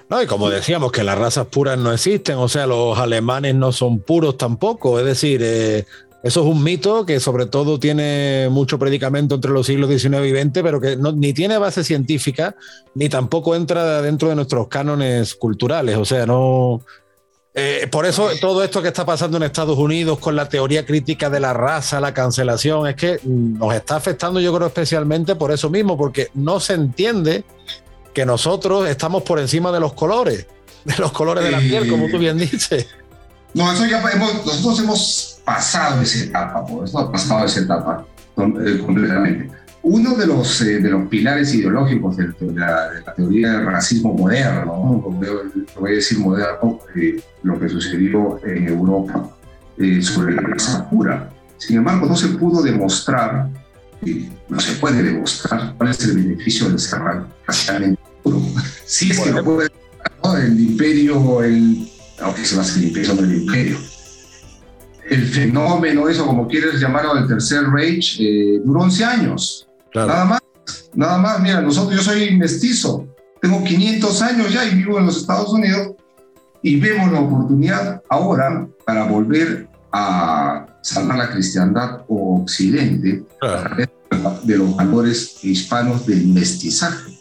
[0.08, 3.72] No, y como decíamos, que las razas puras no existen, o sea, los alemanes no
[3.72, 5.86] son puros tampoco, es decir, eh,
[6.26, 10.32] eso es un mito que sobre todo tiene mucho predicamento entre los siglos XIX y
[10.32, 12.56] XX, pero que ni tiene base científica,
[12.96, 15.98] ni tampoco entra dentro de nuestros cánones culturales.
[15.98, 16.82] O sea, no...
[17.54, 21.30] Eh, por eso todo esto que está pasando en Estados Unidos con la teoría crítica
[21.30, 25.70] de la raza, la cancelación, es que nos está afectando yo creo especialmente por eso
[25.70, 27.44] mismo, porque no se entiende
[28.16, 30.48] que nosotros estamos por encima de los colores,
[30.86, 32.88] de los colores de la piel, como tú bien dices.
[33.54, 37.12] No, eso ya hemos, nosotros hemos pasado esa etapa, pues, ¿no?
[37.12, 38.06] pasado esa etapa
[38.38, 39.50] eh, completamente.
[39.84, 45.20] Uno de los, eh, de los pilares ideológicos de, la, teoría del racismo moderno, ¿no?
[45.80, 49.30] voy a decir moderno, eh, lo que sucedió en Europa
[50.02, 51.30] sobre la raza pura.
[51.58, 53.50] Sin embargo, no se pudo demostrar,
[54.50, 57.00] no se puede demostrar cuál es el beneficio de ser
[57.46, 58.42] racialmente puro.
[58.86, 59.70] Sí, es que no puede,
[60.42, 61.88] el imperio, el
[62.22, 63.78] aunque se va a hacer el imperio del imperio.
[65.10, 69.68] El fenómeno, eso como quieres llamarlo, del Tercer Reich, eh, duró 11 años.
[69.94, 70.42] Nada más,
[70.94, 71.40] nada más.
[71.40, 73.08] Mira, nosotros, yo soy mestizo,
[73.42, 75.92] tengo 500 años ya y vivo en los Estados Unidos
[76.62, 83.24] y vemos la oportunidad ahora para volver a salvar la cristiandad o occidente
[84.44, 87.14] de los valores hispanos del mestizaje.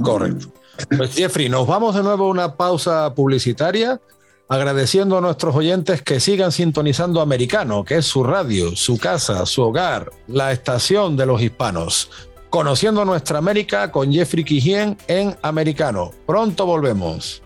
[0.00, 0.52] Correcto.
[0.96, 4.00] Pues Jeffrey, nos vamos de nuevo a una pausa publicitaria
[4.48, 9.62] agradeciendo a nuestros oyentes que sigan sintonizando Americano, que es su radio, su casa, su
[9.62, 12.10] hogar, la estación de los hispanos.
[12.50, 16.12] Conociendo nuestra América con Jeffrey Quijien en Americano.
[16.26, 17.42] Pronto volvemos.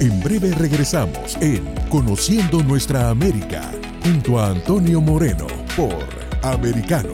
[0.00, 6.04] En breve regresamos en Conociendo nuestra América junto a Antonio Moreno por
[6.42, 7.12] Americano.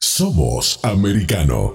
[0.00, 1.74] Somos Americano.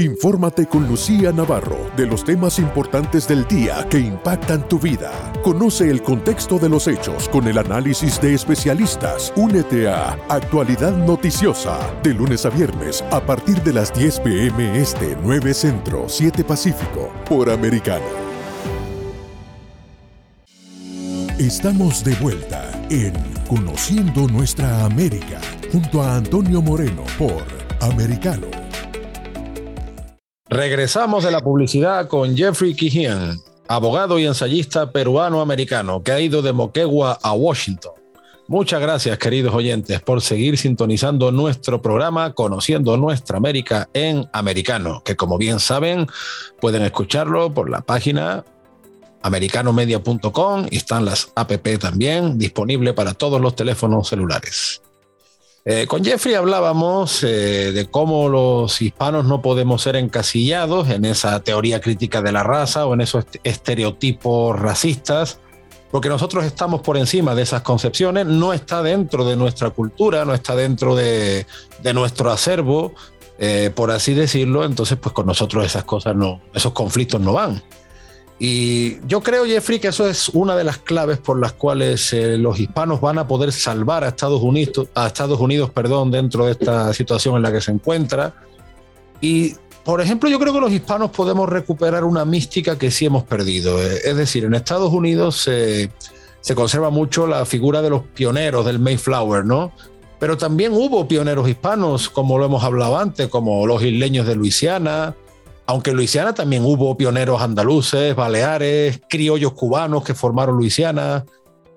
[0.00, 5.12] Infórmate con Lucía Navarro de los temas importantes del día que impactan tu vida.
[5.42, 9.30] Conoce el contexto de los hechos con el análisis de especialistas.
[9.36, 15.18] Únete a Actualidad Noticiosa de lunes a viernes a partir de las 10 pm este
[15.22, 18.06] 9 Centro 7 Pacífico por Americano.
[21.38, 23.12] Estamos de vuelta en
[23.46, 27.44] Conociendo Nuestra América junto a Antonio Moreno por
[27.82, 28.59] Americano.
[30.50, 36.52] Regresamos de la publicidad con Jeffrey Kijian, abogado y ensayista peruano-americano que ha ido de
[36.52, 37.92] Moquegua a Washington.
[38.48, 45.14] Muchas gracias, queridos oyentes, por seguir sintonizando nuestro programa Conociendo Nuestra América en Americano, que
[45.14, 46.08] como bien saben,
[46.60, 48.44] pueden escucharlo por la página
[49.22, 54.82] americanomedia.com y están las app también disponibles para todos los teléfonos celulares.
[55.66, 61.40] Eh, con Jeffrey hablábamos eh, de cómo los hispanos no podemos ser encasillados en esa
[61.40, 65.38] teoría crítica de la raza o en esos estereotipos racistas,
[65.90, 70.32] porque nosotros estamos por encima de esas concepciones, no está dentro de nuestra cultura, no
[70.32, 71.44] está dentro de,
[71.92, 72.94] nuestro acervo,
[73.38, 77.62] eh, por así decirlo, entonces pues con nosotros esas cosas no, esos conflictos no van.
[78.42, 82.38] Y yo creo, Jeffrey, que eso es una de las claves por las cuales eh,
[82.38, 86.52] los hispanos van a poder salvar a Estados Unidos, a Estados Unidos perdón, dentro de
[86.52, 88.32] esta situación en la que se encuentra.
[89.20, 93.24] Y, por ejemplo, yo creo que los hispanos podemos recuperar una mística que sí hemos
[93.24, 93.78] perdido.
[93.78, 98.78] Eh, es decir, en Estados Unidos se conserva mucho la figura de los pioneros del
[98.78, 99.72] Mayflower, ¿no?
[100.18, 105.14] Pero también hubo pioneros hispanos, como lo hemos hablado antes, como los isleños de Luisiana,
[105.70, 111.24] aunque en Luisiana también hubo pioneros andaluces, baleares, criollos cubanos que formaron Luisiana.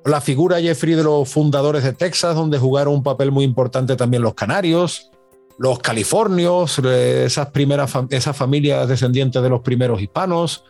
[0.04, 4.24] La figura Jeffrey de los fundadores de Texas, donde jugaron un papel muy importante también
[4.24, 5.12] los canarios,
[5.60, 10.64] los californios, eh, esas primeras esas familias descendientes de los primeros hispanos.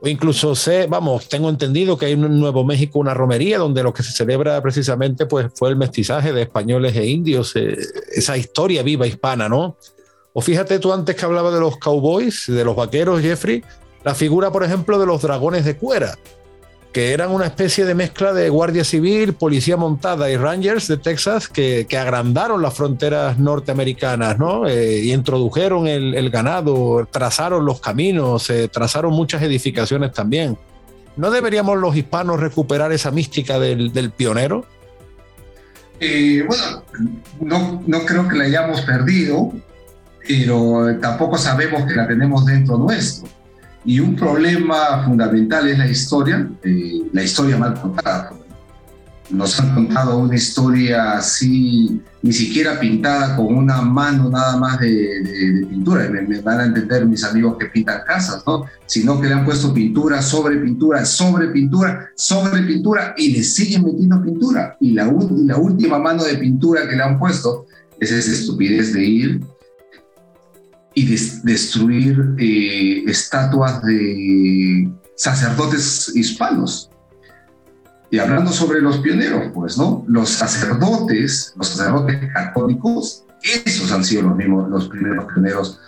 [0.00, 3.94] O incluso sé, vamos, tengo entendido que hay en Nuevo México una romería donde lo
[3.94, 7.78] que se celebra precisamente pues, fue el mestizaje de españoles e indios, eh,
[8.16, 9.76] esa historia viva hispana, ¿no?
[10.36, 13.62] O fíjate tú antes que hablaba de los cowboys, de los vaqueros, Jeffrey,
[14.02, 16.18] la figura, por ejemplo, de los dragones de cuera,
[16.92, 21.46] que eran una especie de mezcla de guardia civil, policía montada y rangers de Texas
[21.46, 24.66] que, agrandaron las fronteras norteamericanas, ¿no?
[24.66, 30.58] Eh, y introdujeron el, ganado, trazaron los caminos, eh, trazaron muchas edificaciones también.
[31.16, 34.66] ¿No deberíamos los hispanos recuperar esa mística del, pionero?
[36.00, 36.82] Eh, bueno,
[37.40, 39.52] no, no creo que la hayamos perdido
[40.26, 43.28] pero tampoco sabemos que la tenemos dentro nuestro.
[43.84, 48.32] Y un problema fundamental es la historia, eh, la historia mal contada.
[49.30, 55.66] Nos han contado una historia así, ni siquiera pintada con una mano nada más de,
[55.68, 56.08] pintura.
[56.08, 58.64] Me, me, van a entender mis amigos que pintan casas, ¿no?
[58.86, 63.84] Sino que le han puesto pintura sobre pintura, sobre pintura, sobre pintura y le siguen
[63.84, 64.76] metiendo pintura.
[64.80, 67.66] Y la, y la última mano de pintura que le han puesto
[68.00, 69.40] es esa estupidez de ir
[70.94, 71.06] y
[71.42, 76.90] destruir eh, estatuas de sacerdotes hispanos.
[78.10, 80.04] Y hablando sobre los pioneros, pues, ¿no?
[80.06, 85.80] Los sacerdotes, los sacerdotes católicos, esos han sido los, mismos, los primeros pioneros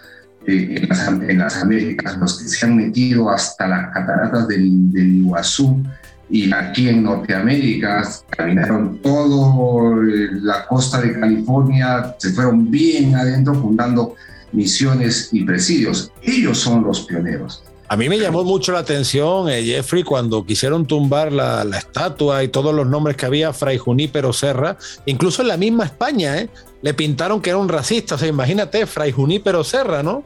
[0.46, 4.92] eh, en, las, en, las, Américas, los que se han metido hasta las cataratas del,
[4.92, 5.82] del Iguazú
[6.28, 13.54] y aquí en Norteamérica caminaron toda eh, la costa de California, se fueron bien adentro
[13.54, 14.16] fundando
[14.56, 16.10] misiones y presidios.
[16.22, 17.62] Ellos son los pioneros.
[17.88, 22.48] A mí me llamó mucho la atención, eh, Jeffrey, cuando quisieron tumbar la, estatua y
[22.48, 26.48] todos los nombres que había, Fray Junípero Serra, incluso en la misma España, ¿eh?
[26.82, 28.16] le pintaron que era un racista.
[28.16, 30.24] O sea, imagínate, Fray Junípero Serra, ¿no?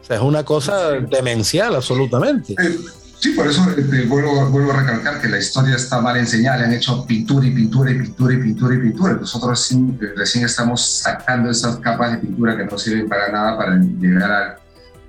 [0.00, 2.52] O sea, es una cosa demencial, absolutamente.
[2.52, 2.78] Eh,
[3.22, 6.58] sí, por eso este, vuelvo, vuelvo, a recalcar que la historia está mal enseñada.
[6.58, 9.12] Le han hecho pintura y pintura y pintura y pintura y pintura.
[9.14, 9.74] Nosotros
[10.16, 14.62] recién estamos sacando esas capas de pintura que no sirven para nada para llegar a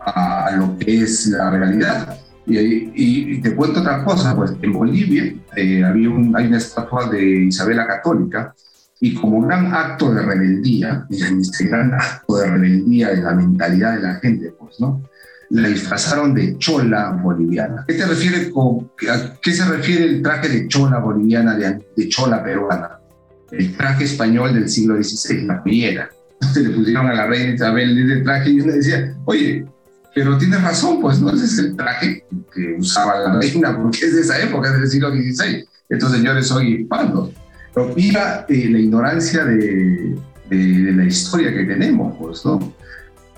[0.05, 2.17] a, lo que es la realidad.
[2.45, 7.45] Y, te cuento otra cosa, pues en Bolivia eh, había un, hay una estatua de
[7.45, 8.53] Isabel la Católica
[8.99, 14.01] y como gran acto de rebeldía, este gran acto de rebeldía de la mentalidad de
[14.01, 15.01] la gente, pues, ¿no?
[15.53, 17.85] La disfrazaron de chola boliviana.
[17.87, 22.09] ¿Qué, te refiere con, ¿A qué se refiere el traje de chola boliviana, de, de
[22.09, 22.99] chola peruana?
[23.51, 26.09] El traje español del siglo XVI, la piedra.
[26.53, 29.65] Se le pusieron a la reina Isabel ese traje y le decía, oye,
[30.15, 32.23] pero tienes razón, pues no ese es el traje
[32.53, 35.65] que usaba la reina, porque es de esa época, es del siglo XVI.
[35.89, 37.29] Estos señores son hispanos.
[37.73, 40.15] Pero mira eh, la ignorancia de,
[40.49, 42.73] de, la historia que tenemos, pues, ¿no?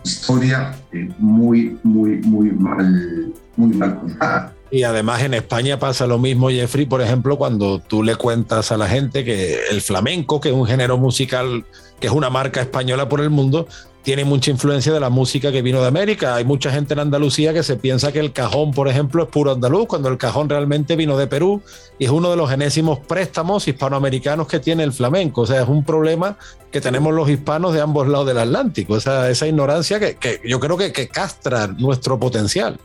[0.05, 4.53] Historia eh, muy, muy, muy mal, muy mal contada.
[4.71, 8.77] Y además en España pasa lo mismo, Jeffrey, por ejemplo, cuando tú le cuentas a
[8.77, 11.65] la gente que el flamenco, que es un género musical,
[11.99, 13.67] que es una marca española por el mundo,
[14.05, 16.35] tiene mucha influencia de la música que vino de América.
[16.35, 19.51] Hay mucha gente en Andalucía que se piensa que el cajón, por ejemplo, es puro
[19.51, 21.63] andaluz, cuando el cajón realmente vino de Perú
[21.97, 25.41] y es uno de los enésimos préstamos hispanoamericanos que tiene el flamenco.
[25.41, 26.37] O sea, es un problema
[26.71, 30.59] que tenemos los hispanos de ambos lados del Atlántico, esa, esa ignorancia que, que yo
[30.59, 32.77] creo que, que castra nuestro potencial.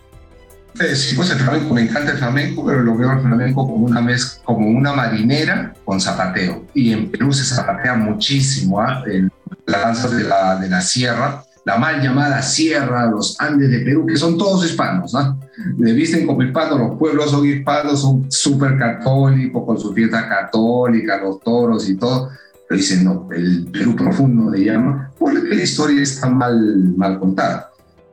[0.95, 4.01] Sí, pues el flamenco, me encanta el flamenco, pero lo veo el flamenco como una,
[4.01, 6.65] mez, como una marinera con zapateo.
[6.75, 9.29] Y en Perú se zapatea muchísimo, ¿eh?
[9.67, 14.07] la danza de la, de la sierra, la mal llamada sierra, los Andes de Perú,
[14.07, 15.39] que son todos hispanos, ¿no?
[15.79, 21.19] Le visten como hispanos, los pueblos son hispanos, son súper católicos, con su fiesta católica,
[21.19, 22.31] los toros y todo.
[22.69, 27.70] Pero dicen, no, el Perú profundo le llama, porque la historia está mal, mal contada.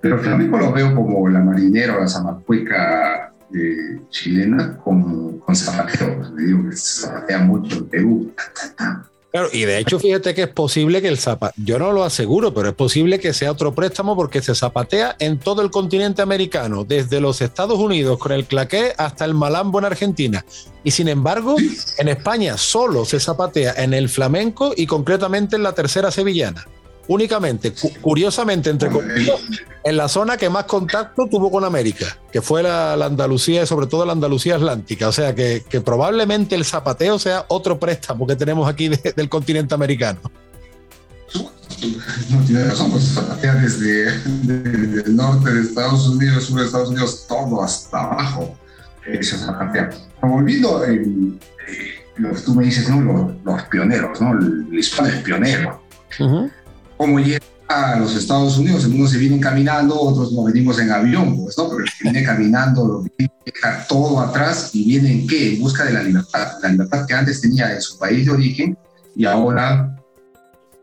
[0.08, 6.32] Pero flamenco lo veo como la marinera o la zamacueca eh, chilena con, con zapateo.
[6.34, 8.34] Le digo que se zapatea mucho en Perú.
[9.34, 12.54] Claro, y de hecho, fíjate que es posible que el zapateo, yo no lo aseguro,
[12.54, 16.86] pero es posible que sea otro préstamo porque se zapatea en todo el continente americano,
[16.86, 20.46] desde los Estados Unidos con el claqué hasta el malambo en Argentina.
[20.86, 21.58] Y sin embargo,
[21.98, 26.66] en España solo se zapatea en el flamenco y concretamente en la tercera sevillana
[27.08, 29.40] únicamente, curiosamente, entre comillas,
[29.84, 33.88] en la zona que más contacto tuvo con América, que fue la, Andalucía y sobre
[33.88, 35.08] todo la Andalucía Atlántica.
[35.08, 40.20] O sea que, probablemente el zapateo sea otro préstamo que tenemos aquí del continente americano.
[42.30, 47.26] No tiene razón, pues zapatea desde, el norte de Estados Unidos, sur de Estados Unidos,
[47.28, 48.58] todo hasta abajo.
[49.06, 49.90] Eso zapatea.
[50.22, 51.00] Volviendo a eh,
[52.18, 53.38] lo que tú me dices, ¿no?
[53.44, 54.34] los, pioneros, ¿no?
[54.34, 55.82] El, hispano es pionero
[56.98, 58.86] cómo llega a los Estados Unidos.
[58.86, 61.70] Algunos se vienen caminando, otros nos venimos en avión, pues, ¿no?
[61.70, 65.54] Pero el que viene caminando deja todo atrás y viene en qué?
[65.54, 66.54] En busca de la libertad.
[66.62, 68.78] La libertad que antes tenía en su país de origen
[69.16, 69.96] y ahora,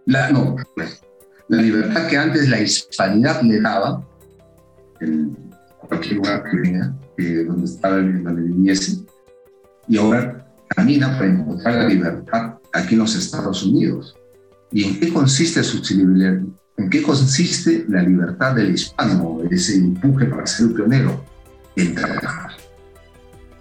[0.07, 0.57] la, no,
[1.49, 4.03] la libertad que antes la hispanidad le daba,
[5.01, 5.37] en
[5.89, 6.95] cualquier lugar que venga,
[7.47, 9.05] donde estaba donde viviese,
[9.87, 14.17] y ahora camina para encontrar la libertad aquí en los Estados Unidos.
[14.75, 15.81] ¿Y en qué consiste su
[16.77, 21.25] ¿En qué consiste la libertad del hispano, ese empuje para ser un pionero?
[21.77, 22.51] En trabajar.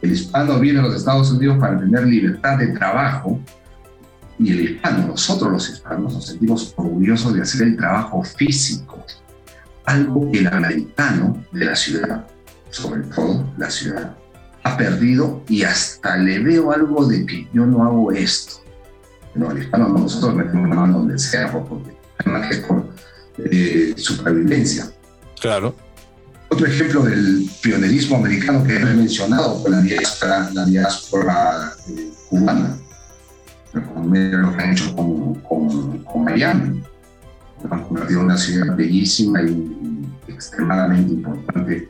[0.01, 3.39] El hispano viene a los Estados Unidos para tener libertad de trabajo
[4.39, 9.05] y el hispano, nosotros los hispanos, nos sentimos orgullosos de hacer el trabajo físico,
[9.85, 12.25] algo que el americano de la ciudad,
[12.71, 14.17] sobre todo la ciudad,
[14.63, 18.62] ha perdido y hasta le veo algo de que yo no hago esto
[19.35, 22.85] no, el hispano nosotros metemos la mano donde sea, porque además es por
[23.37, 24.91] eh, supervivencia.
[25.41, 25.75] Claro.
[26.49, 32.77] Otro ejemplo del pionerismo americano que he mencionado fue la diáspora, la diáspora eh, cubana,
[33.73, 36.83] lo que han hecho con, con, con Miami.
[37.71, 41.89] Han convertido en una ciudad bellísima y extremadamente importante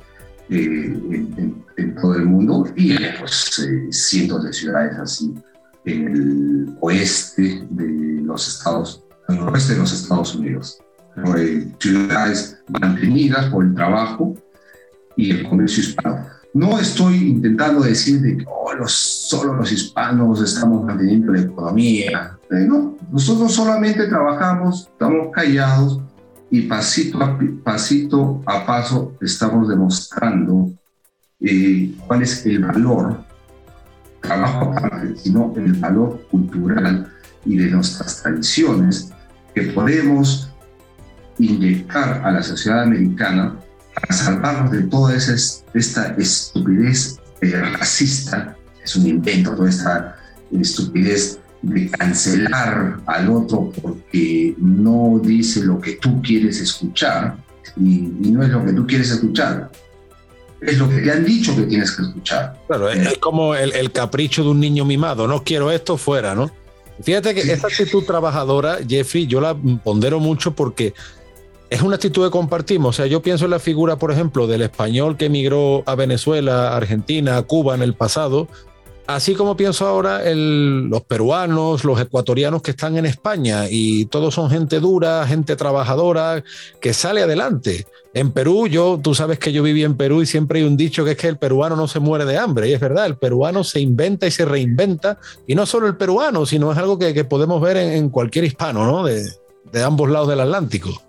[0.49, 5.43] eh, en, en, todo el mundo y pues eh, cientos de ciudades así en
[5.85, 10.79] el oeste de los Estados, en el oeste de los Estados Unidos.
[11.79, 14.35] ciudades mantenidas por el trabajo
[15.15, 16.27] y el comercio hispano.
[16.53, 22.37] No estoy intentando decir de que oh, los, solo los hispanos estamos manteniendo la economía.
[22.51, 25.99] Eh, no, nosotros solamente trabajamos, estamos callados
[26.51, 30.71] y pasito a pasito a paso estamos demostrando
[31.39, 33.23] eh, cuál es el valor,
[34.23, 37.11] trabajo aparte, sino el valor cultural
[37.45, 39.11] y de nuestras tradiciones
[39.53, 40.49] que podemos
[41.37, 43.55] inyectar a la sociedad americana
[43.93, 45.35] para salvarnos de toda esa,
[45.73, 50.15] esta estupidez eh, racista, es un invento toda esta
[50.51, 57.37] estupidez de cancelar al otro porque no dice lo que tú quieres escuchar
[57.77, 59.71] y, no es lo que tú quieres escuchar.
[60.65, 62.57] Es lo que te han dicho que tienes que escuchar.
[62.67, 66.51] Claro, es, como el, el, capricho de un niño mimado, no quiero esto fuera, ¿no?
[67.01, 70.93] Fíjate que esa actitud trabajadora, Jeffrey, yo la pondero mucho porque
[71.69, 72.89] es una actitud que compartimos.
[72.89, 76.75] O sea, yo pienso en la figura, por ejemplo, del español que emigró a Venezuela,
[76.75, 78.47] Argentina, a Cuba en el pasado,
[79.05, 84.49] Así como pienso ahora los peruanos, los ecuatorianos que están en España y todos son
[84.49, 86.43] gente dura, gente trabajadora,
[86.79, 87.85] que sale adelante.
[88.13, 91.03] En Perú, yo, tú sabes que yo viví en Perú y siempre hay un dicho
[91.03, 92.69] que es que el peruano no se muere de hambre.
[92.69, 95.17] Y es verdad, el peruano se inventa y se reinventa.
[95.47, 99.03] Y no solo el peruano, sino es algo que, podemos ver en, cualquier hispano, ¿no?
[99.03, 101.01] De ambos lados del Atlántico.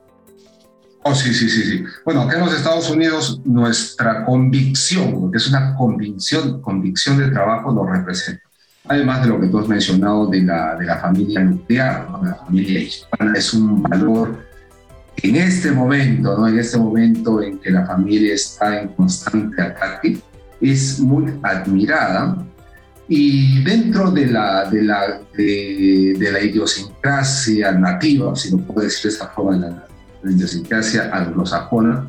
[1.06, 1.84] Oh, sí, sí, sí, sí.
[2.02, 7.72] Bueno, acá en los Estados Unidos nuestra convicción, que es una convicción, convicción de trabajo,
[7.72, 8.42] nos representa.
[8.88, 12.80] Además de lo que tú has mencionado de la, de la familia nuclear, la familia
[12.80, 14.46] hispana, es un valor
[15.22, 16.48] en este momento, ¿no?
[16.48, 20.18] en este momento en que la familia está en constante ataque,
[20.62, 22.46] es muy admirada
[23.08, 29.16] y dentro de la, de la, de la idiosincrasia nativa, si lo puedo decir de
[29.16, 29.93] esa forma, la,
[30.24, 32.08] la idiosincrasia anglosajona,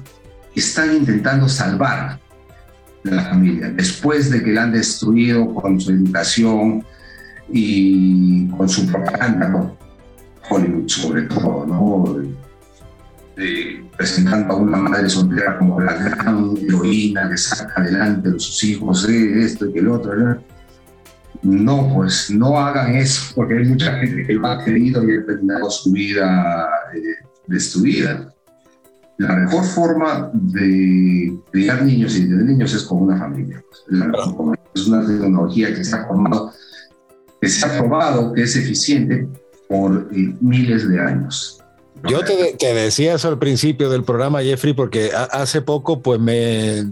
[0.56, 2.20] están intentando salvar
[3.04, 6.84] la familia después de que la han destruido con su educación
[7.50, 9.74] y con su propaganda.
[10.50, 12.36] Hollywood sobre todo, ¿no?
[13.98, 19.08] presentando a una madre soltera como la gran heroína que saca adelante a sus hijos,
[19.10, 20.40] eh, esto y el otro, ¿verdad?
[21.42, 25.26] No, pues no hagan eso, porque hay mucha gente que lo ha querido y ha
[25.26, 28.34] terminado su vida eh, destruida.
[29.18, 33.64] La mejor forma de criar niños y de niños es con una familia.
[34.74, 36.52] Es una tecnología que se ha formado,
[37.42, 39.28] que se ha probado que es eficiente
[39.70, 41.62] por eh, miles de años.
[42.10, 46.86] Yo te, te, decía eso al principio del programa, Jeffrey, porque hace poco pues me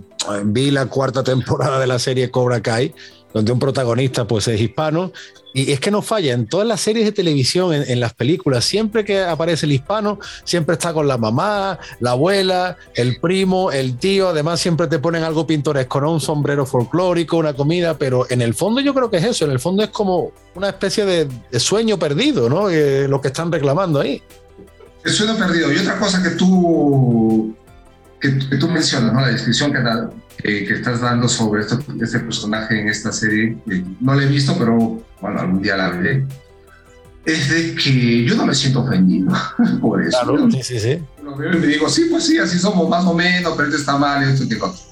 [0.46, 2.96] vi la cuarta temporada de la serie Cobra Kai
[3.34, 5.12] donde un protagonista pues es hispano.
[5.56, 9.06] Y es que no falla, en todas las series de televisión, en, las películas, siempre
[9.06, 14.30] que aparece el hispano, siempre está con la mamá, la abuela, el primo, el tío,
[14.30, 16.12] además siempre te ponen algo pintoresco, ¿no?
[16.12, 19.52] Un sombrero folclórico, una comida, pero en el fondo yo creo que es eso, en
[19.52, 22.70] el fondo es como una especie de, sueño perdido, ¿no?
[23.08, 24.24] lo que están reclamando ahí.
[25.04, 25.72] El sueño perdido.
[25.72, 27.56] Y otra cosa que tú,
[28.20, 29.22] que, tú mencionas, ¿no?
[29.22, 33.58] La descripción que, da, que, estás dando sobre esto, este personaje en esta serie,
[34.00, 36.26] no la he visto, pero bueno, algún día la veré,
[37.26, 39.32] es de que yo no me siento ofendido
[39.82, 40.18] por eso.
[40.24, 41.00] Claro, sí, sí, sí.
[41.24, 43.80] Lo veo y me digo, sí, pues sí, así somos más o menos, pero esto
[43.80, 44.84] está mal, esto y cosa.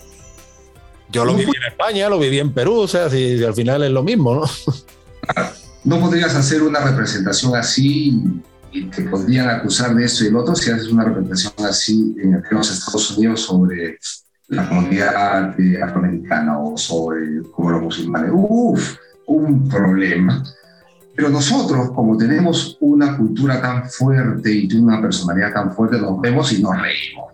[1.10, 3.92] Yo lo viví en España, lo viví en Perú, o sea, si, al final es
[3.92, 4.44] lo mismo, ¿no?
[5.84, 8.22] No podrías hacer una representación así
[8.72, 12.44] y te podrían acusar de esto y el otro si haces una representación así en
[12.52, 13.98] los Estados Unidos sobre
[14.52, 18.32] la comunidad afroamericana o sobre como los musulmanes.
[18.34, 18.98] Uf,
[19.28, 20.44] un problema.
[21.16, 26.52] Pero nosotros, como tenemos una cultura tan fuerte y una personalidad tan fuerte, nos vemos
[26.52, 27.34] y nos reímos.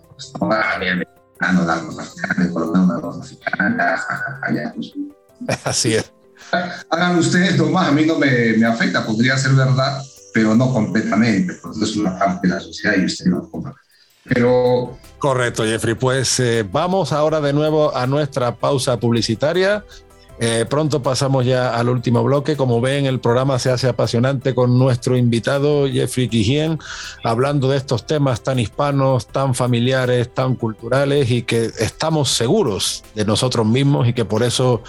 [5.63, 6.11] Así es.
[6.91, 10.01] Hagan ustedes nomás, a mí no me, me afecta, podría ser verdad,
[10.33, 13.75] pero no completamente, porque es una parte de la sociedad y usted no compra.
[14.27, 15.95] Pero Correcto, Jeffrey.
[15.95, 19.83] Pues eh, vamos ahora de nuevo a nuestra pausa publicitaria.
[20.39, 22.55] Eh, pronto pasamos ya al último bloque.
[22.55, 26.77] Como ven, el programa se hace apasionante con nuestro invitado Jeffrey Quijien,
[27.23, 33.25] hablando de estos temas tan hispanos, tan familiares, tan culturales y que estamos seguros de
[33.25, 34.83] nosotros mismos y que por eso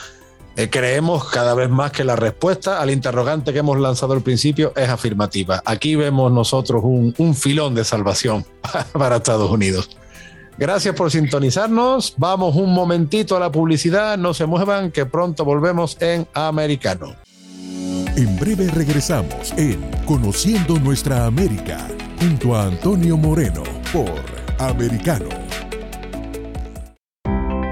[0.59, 4.73] eh, creemos cada vez más que la respuesta al interrogante que hemos lanzado al principio
[4.75, 5.63] es afirmativa.
[5.65, 8.45] Aquí vemos nosotros un, un filón de salvación
[8.93, 9.97] para Estados Unidos.
[10.59, 12.15] Gracias por sintonizarnos.
[12.17, 14.19] Vamos un momentito a la publicidad.
[14.19, 17.15] No se muevan, que pronto volvemos en Americano.
[18.17, 21.87] En breve regresamos en Conociendo Nuestra América,
[22.19, 24.11] junto a Antonio Moreno, por
[24.59, 25.38] Americano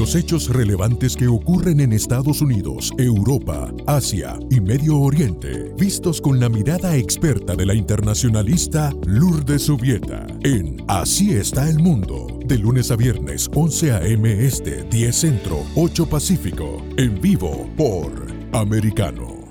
[0.00, 6.40] Los hechos relevantes que ocurren en Estados Unidos, Europa, Asia y Medio Oriente, vistos con
[6.40, 12.90] la mirada experta de la internacionalista Lourdes Subieta, en Así está el mundo, de lunes
[12.90, 14.46] a viernes 11 a.m.
[14.46, 18.10] Este, 10 Centro, 8 Pacífico, en vivo por
[18.52, 19.50] Americano.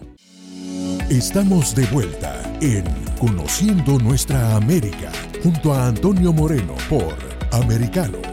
[1.11, 2.85] Estamos de vuelta en
[3.19, 5.11] Conociendo Nuestra América,
[5.43, 7.15] junto a Antonio Moreno por
[7.51, 8.28] Americano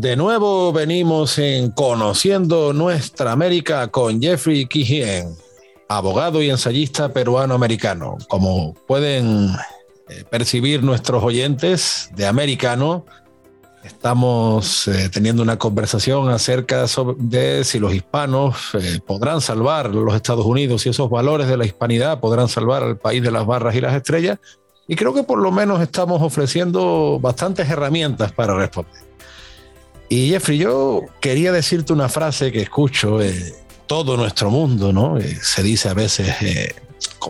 [0.00, 5.36] de nuevo venimos en Conociendo Nuestra América con Jeffrey Kijien,
[5.90, 8.16] abogado y ensayista peruano-americano.
[8.30, 9.50] Como pueden
[10.08, 13.04] eh, percibir nuestros oyentes de americano,
[13.84, 16.86] estamos eh, teniendo una conversación acerca
[17.18, 21.66] de si los hispanos eh, podrán salvar los Estados Unidos, si esos valores de la
[21.66, 24.38] hispanidad podrán salvar al país de las barras y las estrellas.
[24.88, 29.09] Y creo que por lo menos estamos ofreciendo bastantes herramientas para responder.
[30.10, 33.54] Y Jeffrey, yo quería decirte una frase que escucho en
[33.86, 35.18] todo nuestro mundo, ¿no?
[35.18, 36.74] Eh, se dice a veces, eh,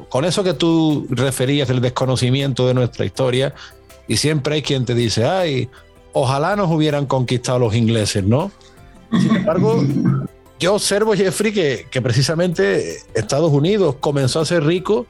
[0.08, 3.54] con, eso que tú referías del desconocimiento de nuestra historia,
[4.08, 5.68] y siempre hay quien te dice, ay,
[6.14, 8.50] ojalá nos hubieran conquistado los ingleses, ¿no?
[9.12, 9.84] Sin embargo,
[10.58, 15.06] yo observo, Jeffrey, que, que precisamente Estados Unidos comenzó a ser rico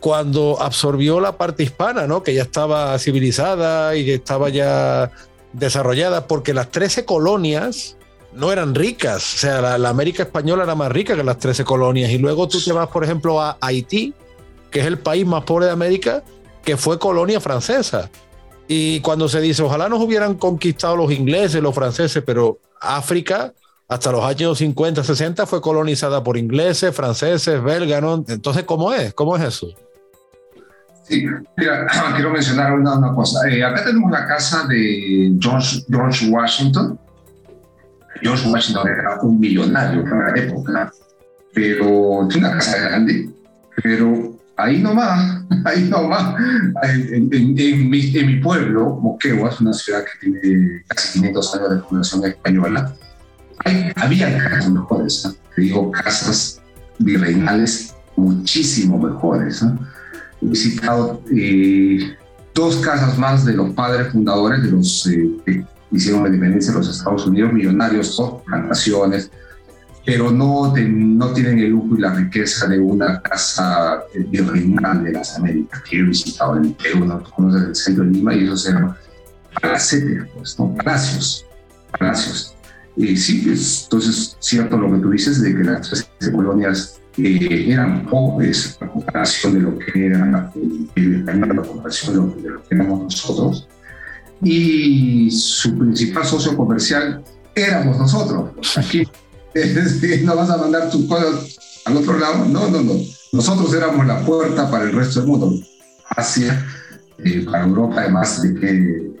[0.00, 2.22] cuando absorbió la parte hispana, ¿no?
[2.22, 5.10] Que ya estaba civilizada y que estaba ya
[5.54, 7.96] desarrollada porque las 13 colonias
[8.32, 9.34] no eran ricas.
[9.34, 12.10] O sea, la, América española era más rica que las 13 colonias.
[12.10, 14.12] Y luego tú te vas, por ejemplo, a Haití,
[14.70, 16.22] que es el país más pobre de América,
[16.64, 18.10] que fue colonia francesa.
[18.66, 23.52] Y cuando se dice, ojalá nos hubieran conquistado los ingleses, los franceses, pero África
[23.86, 28.02] hasta los años 50, 60 fue colonizada por ingleses, franceses, belgas.
[28.28, 29.12] Entonces, ¿cómo es?
[29.14, 29.68] ¿Cómo es eso?
[31.04, 31.26] Sí,
[31.56, 33.48] mira, quiero mencionar una, cosa.
[33.48, 36.98] Eh, acá tenemos la casa de George, George Washington.
[38.22, 40.92] George Washington era un millonario en la época,
[41.52, 43.28] pero tiene una casa grande,
[43.82, 46.34] pero ahí nomás, ahí nomás,
[46.84, 51.54] en, en, en, mi, en mi, pueblo, Moquegua, es una ciudad que tiene casi 500
[51.54, 52.94] años de fundación española,
[53.64, 55.60] hay, había casas mejores, ¿eh?
[55.60, 56.62] digo, casas
[56.98, 59.62] virreinales muchísimo mejores.
[59.62, 59.66] ¿eh?
[60.50, 62.16] Visitado eh,
[62.54, 66.78] dos casas más de los padres fundadores de los eh, que hicieron la independencia de
[66.78, 69.30] los Estados Unidos, millonarios, plantaciones,
[70.04, 75.12] pero no, no tienen el lujo y la riqueza de una casa eh, virreinal de
[75.12, 78.68] las Américas que he visitado en Perú, no conoces el centro de Lima y esos
[78.68, 78.94] eran
[79.60, 80.74] palacetes, pues, ¿no?
[80.74, 81.46] palacios,
[81.98, 82.54] palacios.
[82.96, 87.72] Y sí, es, entonces cierto lo que tú dices de que las tres colonias eh,
[87.72, 90.52] eran pobres a comparación de lo que era
[90.94, 93.68] el español, a comparación de lo, que éramos nosotros.
[94.42, 97.22] Y su principal socio comercial
[97.54, 98.50] éramos nosotros.
[98.76, 99.08] Aquí
[100.24, 102.44] no vas a mandar tus cosas al otro lado.
[102.46, 102.94] No, no, no.
[103.32, 105.52] Nosotros éramos la puerta para el resto del mundo.
[106.16, 106.66] Asia,
[107.18, 109.12] eh, para Europa, además de que eh,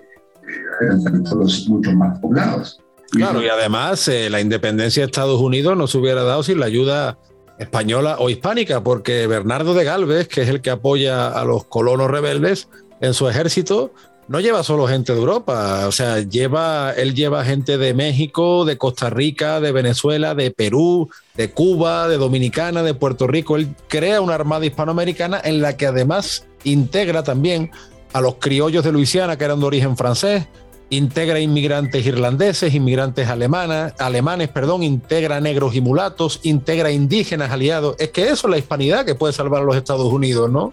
[0.82, 2.80] eran territorios mucho más poblados.
[3.10, 6.66] Claro, y además eh, la independencia de Estados Unidos no se hubiera dado sin la
[6.66, 7.18] ayuda
[7.58, 12.10] española o hispánica, porque Bernardo de Galvez, que es el que apoya a los colonos
[12.10, 12.68] rebeldes
[13.00, 13.92] en su ejército,
[14.26, 18.78] no lleva solo gente de Europa, o sea, lleva, él lleva gente de México, de
[18.78, 23.56] Costa Rica, de Venezuela, de Perú, de Cuba, de Dominicana, de Puerto Rico.
[23.56, 27.70] Él crea una armada hispanoamericana en la que además integra también
[28.14, 30.46] a los criollos de Luisiana, que eran de origen francés,
[30.90, 37.96] integra inmigrantes irlandeses, inmigrantes alemanas, alemanes, perdón, integra negros y mulatos, integra indígenas aliados.
[37.98, 40.72] Es que eso es la hispanidad que puede salvar a los Estados Unidos, ¿no?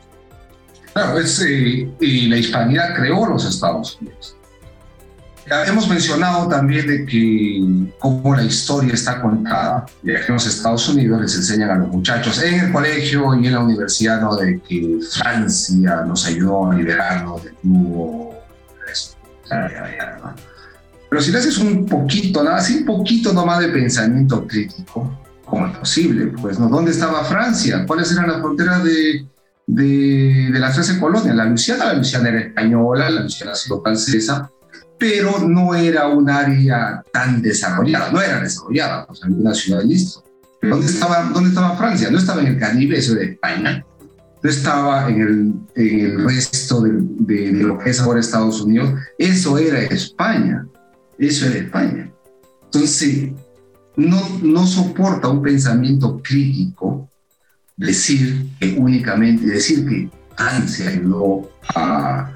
[0.93, 4.35] Claro, es, eh, y la hispanidad creó los Estados Unidos.
[5.67, 9.85] hemos mencionado también de que cómo la historia está contada.
[10.03, 13.47] Y aquí en los Estados Unidos les enseñan a los muchachos en el colegio y
[13.47, 14.35] en la universidad ¿no?
[14.35, 18.31] de que Francia nos ayudó a liberarnos del yugo.
[21.09, 25.67] Pero si le haces un poquito, nada, así un poquito nomás de pensamiento crítico, ¿cómo
[25.67, 26.27] es posible?
[26.27, 26.69] Pues, ¿no?
[26.69, 27.85] ¿Dónde estaba Francia?
[27.85, 29.25] ¿Cuáles eran las fronteras de,
[29.67, 31.35] de, de las 13 colonias.
[31.35, 34.49] La Luisiana, la Luisiana era española, la Luisiana sido francesa,
[34.97, 40.23] pero no era un área tan desarrollada, no era desarrollada, o sea, una ciudad listo.
[40.61, 42.11] ¿Dónde estaba, ¿Dónde estaba Francia?
[42.11, 43.83] No estaba en el Caribe, eso de España,
[44.43, 48.61] no estaba en el, en el resto de, de, de, lo que es ahora Estados
[48.61, 50.65] Unidos, eso era España,
[51.17, 52.11] eso era España.
[52.65, 53.31] Entonces,
[53.95, 57.09] no, no soporta un pensamiento crítico
[57.77, 62.31] decir que únicamente, decir que Francia ayudó a,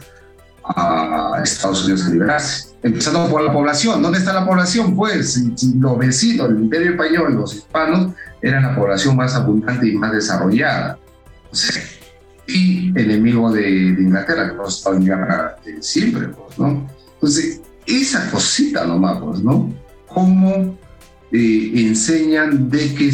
[0.63, 2.75] a, Estados Unidos a liberarse.
[2.83, 4.01] Empezando por la población.
[4.01, 4.95] ¿Dónde está la población?
[4.95, 5.41] Pues
[5.79, 10.99] los vecinos del Imperio Español, los hispanos, eran la población más abundante y más desarrollada.
[11.51, 11.81] O sea,
[12.47, 16.87] y enemigo de, de, Inglaterra, que no estaba en guerra siempre, pues, ¿no?
[17.15, 19.73] Entonces, esa cosita nomás, pues, ¿no?
[20.07, 20.77] Cómo
[21.31, 23.11] eh, enseñan de que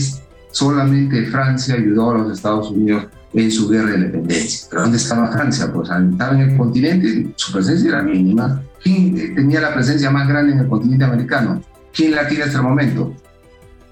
[0.52, 4.68] solamente Francia ayudó a los Estados Unidos en su guerra de independencia.
[4.70, 5.72] ¿Pero dónde estaba Francia?
[5.72, 8.62] Pues estaba en el continente, su presencia era mínima.
[8.84, 11.62] ¿Quién tenía la presencia más grande en el continente americano?
[11.94, 13.16] ¿Quién la tiene hasta el momento?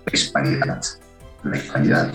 [0.06, 0.82] La hispanidad.
[1.44, 2.14] La hispanidad.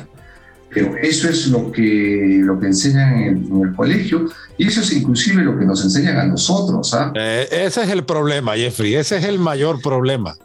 [0.74, 4.26] Pero eso es lo que, lo que enseñan en el, colegio
[4.58, 6.92] y eso es inclusive lo que nos enseñan a nosotros.
[6.94, 7.12] ¿ah?
[7.14, 10.36] Eh, ese es el problema, Jeffrey, ese es el mayor problema.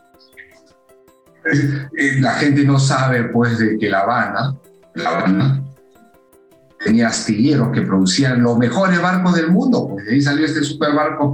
[1.51, 4.55] Eh, la gente no sabe pues de que La Habana,
[4.93, 5.63] La Habana
[6.83, 9.87] tenía astilleros que producían los mejores barcos del mundo.
[9.89, 11.33] Pues de ahí salió este super barco,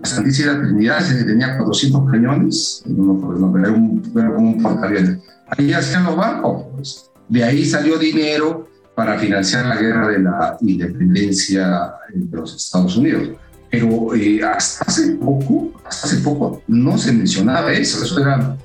[0.00, 5.18] la Santísima Trinidad, que tenía 400 cañones, era un, como un portaaviones.
[5.56, 6.64] Ahí hacían los barcos.
[6.74, 7.10] Pues.
[7.28, 13.28] De ahí salió dinero para financiar la guerra de la independencia de los Estados Unidos.
[13.70, 18.02] Pero eh, hasta hace poco, hasta hace poco no se mencionaba eso.
[18.02, 18.56] Eso era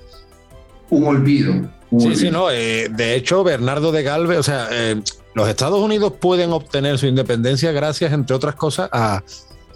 [0.89, 1.69] un olvido.
[1.99, 2.49] sí, sí, no.
[2.49, 5.01] Eh, de hecho, Bernardo de Galvez, o sea, eh,
[5.35, 9.23] los Estados Unidos pueden obtener su independencia gracias, entre otras cosas, a,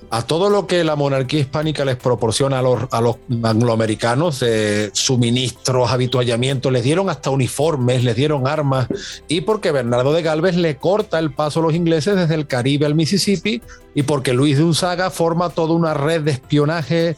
[0.09, 6.71] a todo lo que la monarquía hispánica les proporciona a los, angloamericanos, eh, suministros, habituallamientos,
[6.71, 8.87] les dieron hasta uniformes, les dieron armas,
[9.27, 12.85] y porque Bernardo de Galvez le corta el paso a los ingleses desde el Caribe
[12.85, 13.61] al Mississippi,
[13.93, 17.17] y porque Luis de Unzaga forma toda una red de espionaje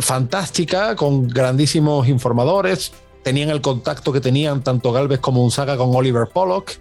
[0.00, 2.92] fantástica, con grandísimos informadores.
[3.22, 6.72] Tenían el contacto que tenían tanto Galvez como Unzaga con Oliver Pollock.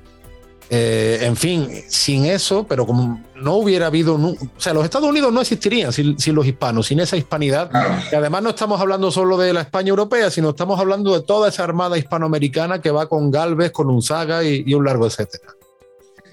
[0.72, 5.34] Eh, en fin, sin eso, pero como no hubiera habido, o sea, los Estados Unidos
[5.34, 7.72] no existirían sin, los hispanos, sin esa hispanidad.
[8.12, 11.50] Y además no estamos hablando solo de la España europea, sino estamos hablando de toda
[11.50, 15.54] esa armada hispanoamericana que va con Galvez, con Unzaga y, y un largo etcétera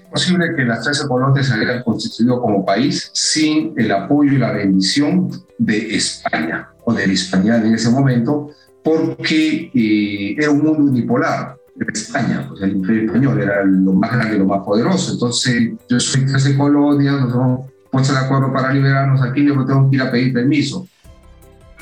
[0.09, 4.51] posible que las 13 colonias se hubieran constituido como país sin el apoyo y la
[4.51, 8.51] bendición de España o de la Hispanidad en ese momento,
[8.83, 11.56] porque eh, era un mundo unipolar.
[11.93, 15.13] España, pues el imperio español era lo más grande lo más poderoso.
[15.13, 19.89] Entonces, yo soy 13 colonias, nos hemos puesto de acuerdo para liberarnos aquí, le tengo
[19.89, 20.87] que ir a pedir permiso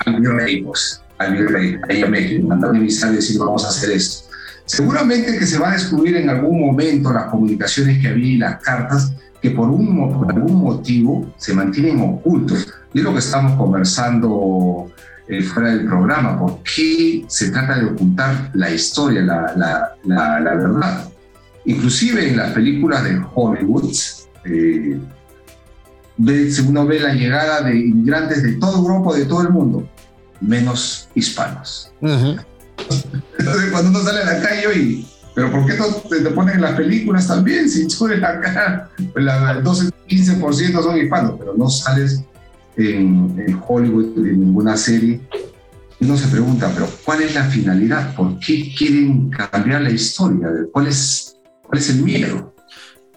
[0.05, 3.69] al virrey, pues, al virrey, ahí a México, mandar un emisario y decir, vamos a
[3.69, 4.25] hacer esto
[4.65, 8.61] Seguramente que se va a descubrir en algún momento las comunicaciones que había y las
[8.63, 12.73] cartas que por, un, por algún motivo se mantienen ocultos.
[12.91, 14.91] Y es lo que estamos conversando
[15.27, 20.55] eh, fuera del programa, por qué se trata de ocultar la historia, la, la, la,
[20.55, 21.09] verdad.
[21.65, 23.91] Inclusive en las películas de Hollywood,
[24.45, 24.99] eh,
[26.67, 29.89] uno ve la llegada de inmigrantes de todo Europa, de todo el mundo,
[30.41, 31.91] menos hispanos.
[32.01, 36.61] Entonces, cuando uno sale a la calle y, pero ¿por qué no te, ponen en
[36.61, 37.67] las películas también?
[37.67, 42.23] Si tú eres acá, pues el 12, 15% son hispanos, pero no sales
[42.77, 45.21] en, en Hollywood en ninguna serie.
[46.01, 48.15] Uno se pregunta, pero ¿cuál es la finalidad?
[48.15, 50.49] ¿Por qué quieren cambiar la historia?
[50.71, 52.53] ¿Cuál es, cuál es el miedo?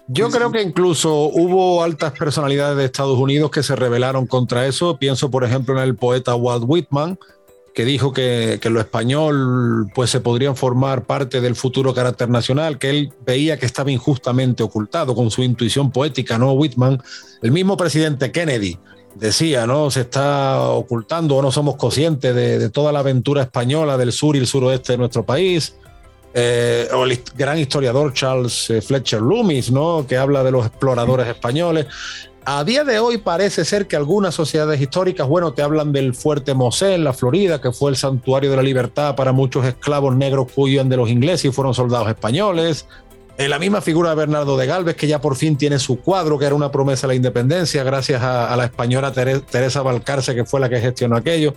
[0.07, 4.97] Yo creo que incluso hubo altas personalidades de Estados Unidos que se rebelaron contra eso.
[4.97, 7.19] Pienso, por ejemplo, en el poeta Walt Whitman,
[7.75, 12.79] que dijo que, que, lo español pues se podrían formar parte del futuro carácter nacional,
[12.79, 16.53] que él veía que estaba injustamente ocultado con su intuición poética, ¿no?
[16.53, 17.03] Whitman,
[17.43, 18.79] el mismo presidente Kennedy
[19.15, 19.91] decía, ¿no?
[19.91, 24.39] Se está ocultando o no somos conscientes de, toda la aventura española del sur y
[24.39, 25.75] el suroeste de nuestro país.
[26.33, 30.05] Eh, el gran historiador Charles eh, Fletcher Loomis, ¿no?
[30.07, 31.87] que habla de los exploradores españoles.
[32.45, 36.53] A día de hoy parece ser que algunas sociedades históricas, bueno, te hablan del fuerte
[36.53, 40.47] Mosé en la Florida, que fue el santuario de la libertad para muchos esclavos negros
[40.47, 42.87] que huían de los ingleses y fueron soldados españoles.
[43.39, 45.99] En eh, la misma figura de Bernardo de Galvez, que ya por fin tiene su
[45.99, 50.45] cuadro, que era una promesa de la independencia, gracias a, la española Teresa Valcarce, que
[50.45, 51.55] fue la que gestionó aquello.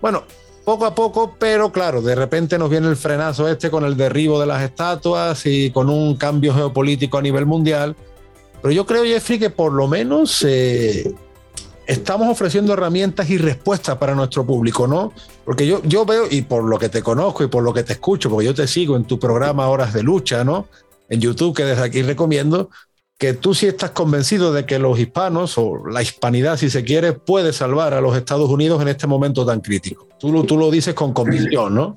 [0.00, 0.24] Bueno,
[0.64, 4.40] poco a poco, pero claro, de repente nos viene el frenazo este con el derribo
[4.40, 7.94] de las estatuas y con un cambio geopolítico a nivel mundial
[8.62, 11.14] pero yo creo, Jeffrey, que por lo menos eh,
[11.86, 15.12] estamos ofreciendo herramientas y respuestas para nuestro público, ¿no?
[15.44, 17.94] Porque yo, yo veo, y por lo que te conozco y por lo que te
[17.94, 20.66] escucho, porque yo te sigo en tu programa Horas de Lucha, ¿no?
[21.10, 22.70] En YouTube, que desde aquí recomiendo,
[23.18, 27.12] que tú sí estás convencido de que los hispanos, o la hispanidad, si se quiere,
[27.12, 30.08] puede salvar a los Estados Unidos en este momento tan crítico.
[30.18, 31.96] Tú tú lo dices con convicción, ¿no?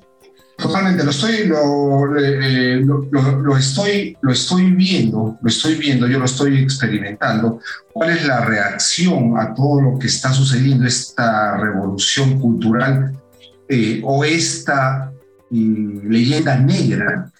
[0.56, 6.26] Totalmente, lo estoy, eh, lo, lo, estoy, lo estoy viendo, lo estoy viendo, yo lo
[6.26, 7.58] estoy experimentando.
[7.92, 13.12] ¿Cuál es la reacción a todo lo que está sucediendo, esta revolución cultural
[13.68, 15.12] eh, o esta
[15.50, 17.32] mm, leyenda negra?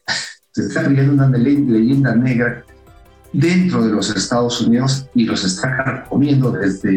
[0.54, 2.64] Se está creando una leyenda negra
[3.32, 6.92] dentro de los Estados Unidos y los está comiendo desde,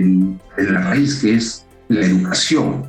[0.56, 2.86] desde la raíz que es la educación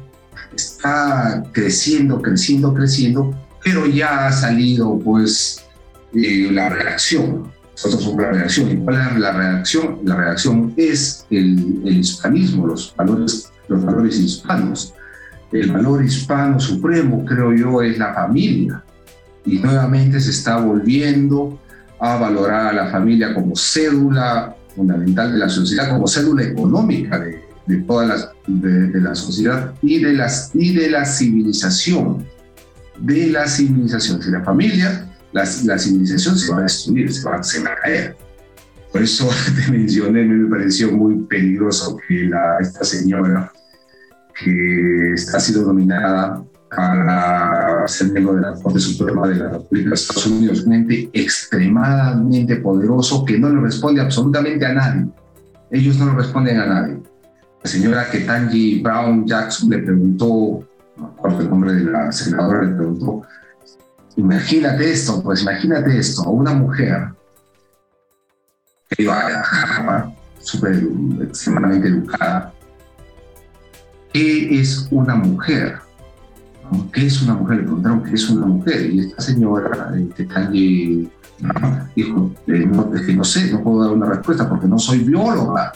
[0.54, 5.64] está creciendo, creciendo, creciendo, pero ya ha salido pues
[6.14, 7.50] eh, la reacción.
[7.72, 8.70] Nosotros somos la reacción.
[8.70, 10.00] ¿Y cuál es la reacción?
[10.04, 14.94] La reacción es el, el hispanismo, los valores, los valores hispanos.
[15.52, 18.82] El valor hispano supremo, creo yo, es la familia.
[19.48, 21.58] Y nuevamente se está volviendo
[21.98, 27.42] a valorar a la familia como cédula fundamental de la sociedad, como cédula económica de,
[27.66, 32.26] de toda la, de, la sociedad y de, las, y de la civilización.
[32.98, 34.22] De la civilización.
[34.22, 38.16] Si la familia, la, la civilización se va a destruir, se va, a caer.
[38.92, 39.30] Por eso
[39.66, 43.50] te mencioné, me pareció muy peligroso que la, esta señora
[44.38, 46.44] que está siendo nominada
[46.74, 51.10] para ser miembro de la Corte Suprema de la República de Estados Unidos, un ente
[51.12, 55.06] extremadamente poderoso que no le responde absolutamente a nadie.
[55.70, 56.98] Ellos no le responden a nadie
[57.62, 60.66] la señora Ketanji Brown Jackson le preguntó,
[60.96, 63.22] no recuerdo el nombre de la senadora, le preguntó,
[64.16, 67.08] imagínate esto, pues imagínate esto, a una mujer
[68.90, 70.82] que iba a súper
[71.20, 72.52] extremadamente educada,
[74.12, 75.78] ¿qué es una mujer?
[76.92, 77.58] ¿Qué es una mujer?
[77.58, 78.90] Le preguntaron qué es una mujer.
[78.92, 81.08] Y esta señora, Ketanji
[81.40, 84.78] Brown, dijo, eh, no, es que no sé, no puedo dar una respuesta porque no
[84.78, 85.72] soy bióloga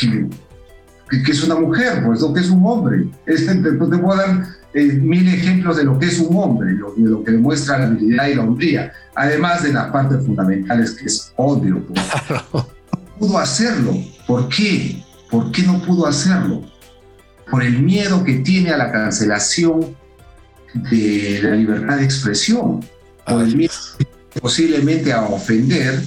[0.00, 3.08] que, es una mujer, pues lo que es un hombre.
[3.26, 6.92] Este, te, te puedo dar eh, mil ejemplos de lo que es un hombre, lo,
[6.94, 11.06] de lo que demuestra la habilidad y la hombría, además de las partes fundamentales que
[11.06, 11.82] es odio.
[11.86, 12.00] Pues.
[12.50, 12.66] No
[13.18, 13.94] pudo hacerlo.
[14.26, 15.02] ¿Por qué?
[15.30, 16.62] ¿Por qué no pudo hacerlo?
[17.50, 19.96] Por el miedo que tiene a la cancelación
[20.90, 22.84] de la libertad de expresión,
[23.26, 23.72] por el miedo
[24.40, 26.02] posiblemente a ofender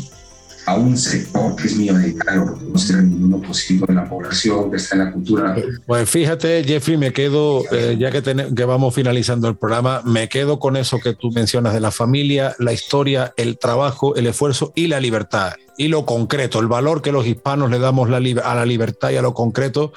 [0.65, 4.77] a un sector que es minoritario, porque no será el 1% de la población que
[4.77, 5.55] está en la cultura.
[5.87, 10.59] Pues fíjate, Jeffrey, me quedo, eh, ya que, que vamos finalizando el programa, me quedo
[10.59, 14.87] con eso que tú mencionas de la familia, la historia, el trabajo, el esfuerzo y
[14.87, 15.53] la libertad.
[15.75, 19.23] Y lo concreto, el valor que los hispanos le damos a la libertad y a
[19.23, 19.93] lo concreto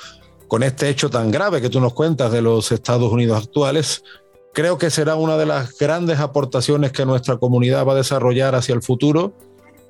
[0.53, 4.05] con este hecho tan grave que tú nos cuentas de los Estados Unidos actuales,
[4.53, 8.75] creo que será una de las grandes aportaciones que nuestra comunidad va a desarrollar hacia
[8.75, 9.33] el futuro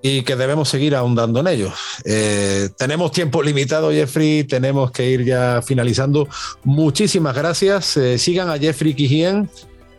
[0.03, 1.75] y que debemos seguir ahondando en ellos.
[2.05, 6.29] Eh, tenemos tiempo limitado, Jeffrey, tenemos que ir ya finalizando.
[6.63, 7.97] Muchísimas gracias.
[7.97, 9.51] Eh, sigan a Jeffrey Quijien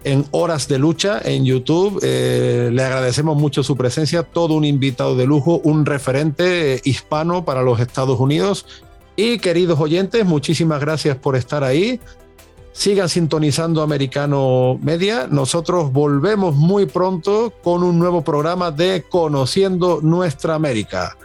[0.05, 1.99] en Horas de Lucha en YouTube.
[2.01, 7.64] Eh, le agradecemos mucho su presencia, todo un invitado de lujo, un referente hispano para
[7.64, 8.66] los Estados Unidos.
[9.16, 11.99] Y queridos oyentes, muchísimas gracias por estar ahí.
[12.72, 15.28] Sigan sintonizando Americano Media.
[15.30, 21.16] Nosotros volvemos muy pronto con un nuevo programa de Conociendo Nuestra América.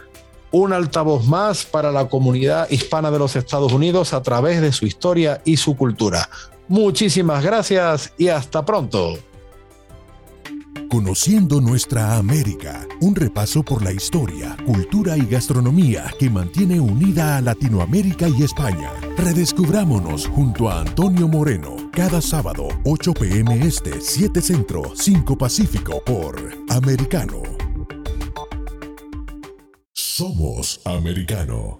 [0.51, 4.85] Un altavoz más para la comunidad hispana de los Estados Unidos a través de su
[4.85, 6.29] historia y su cultura.
[6.67, 9.17] Muchísimas gracias y hasta pronto.
[10.89, 17.41] Conociendo nuestra América, un repaso por la historia, cultura y gastronomía que mantiene unida a
[17.41, 18.91] Latinoamérica y España.
[19.15, 26.35] Redescubrámonos junto a Antonio Moreno, cada sábado, 8 pm este, 7 centro, 5 pacífico por
[26.69, 27.43] Americano.
[29.93, 31.79] Somos Americano.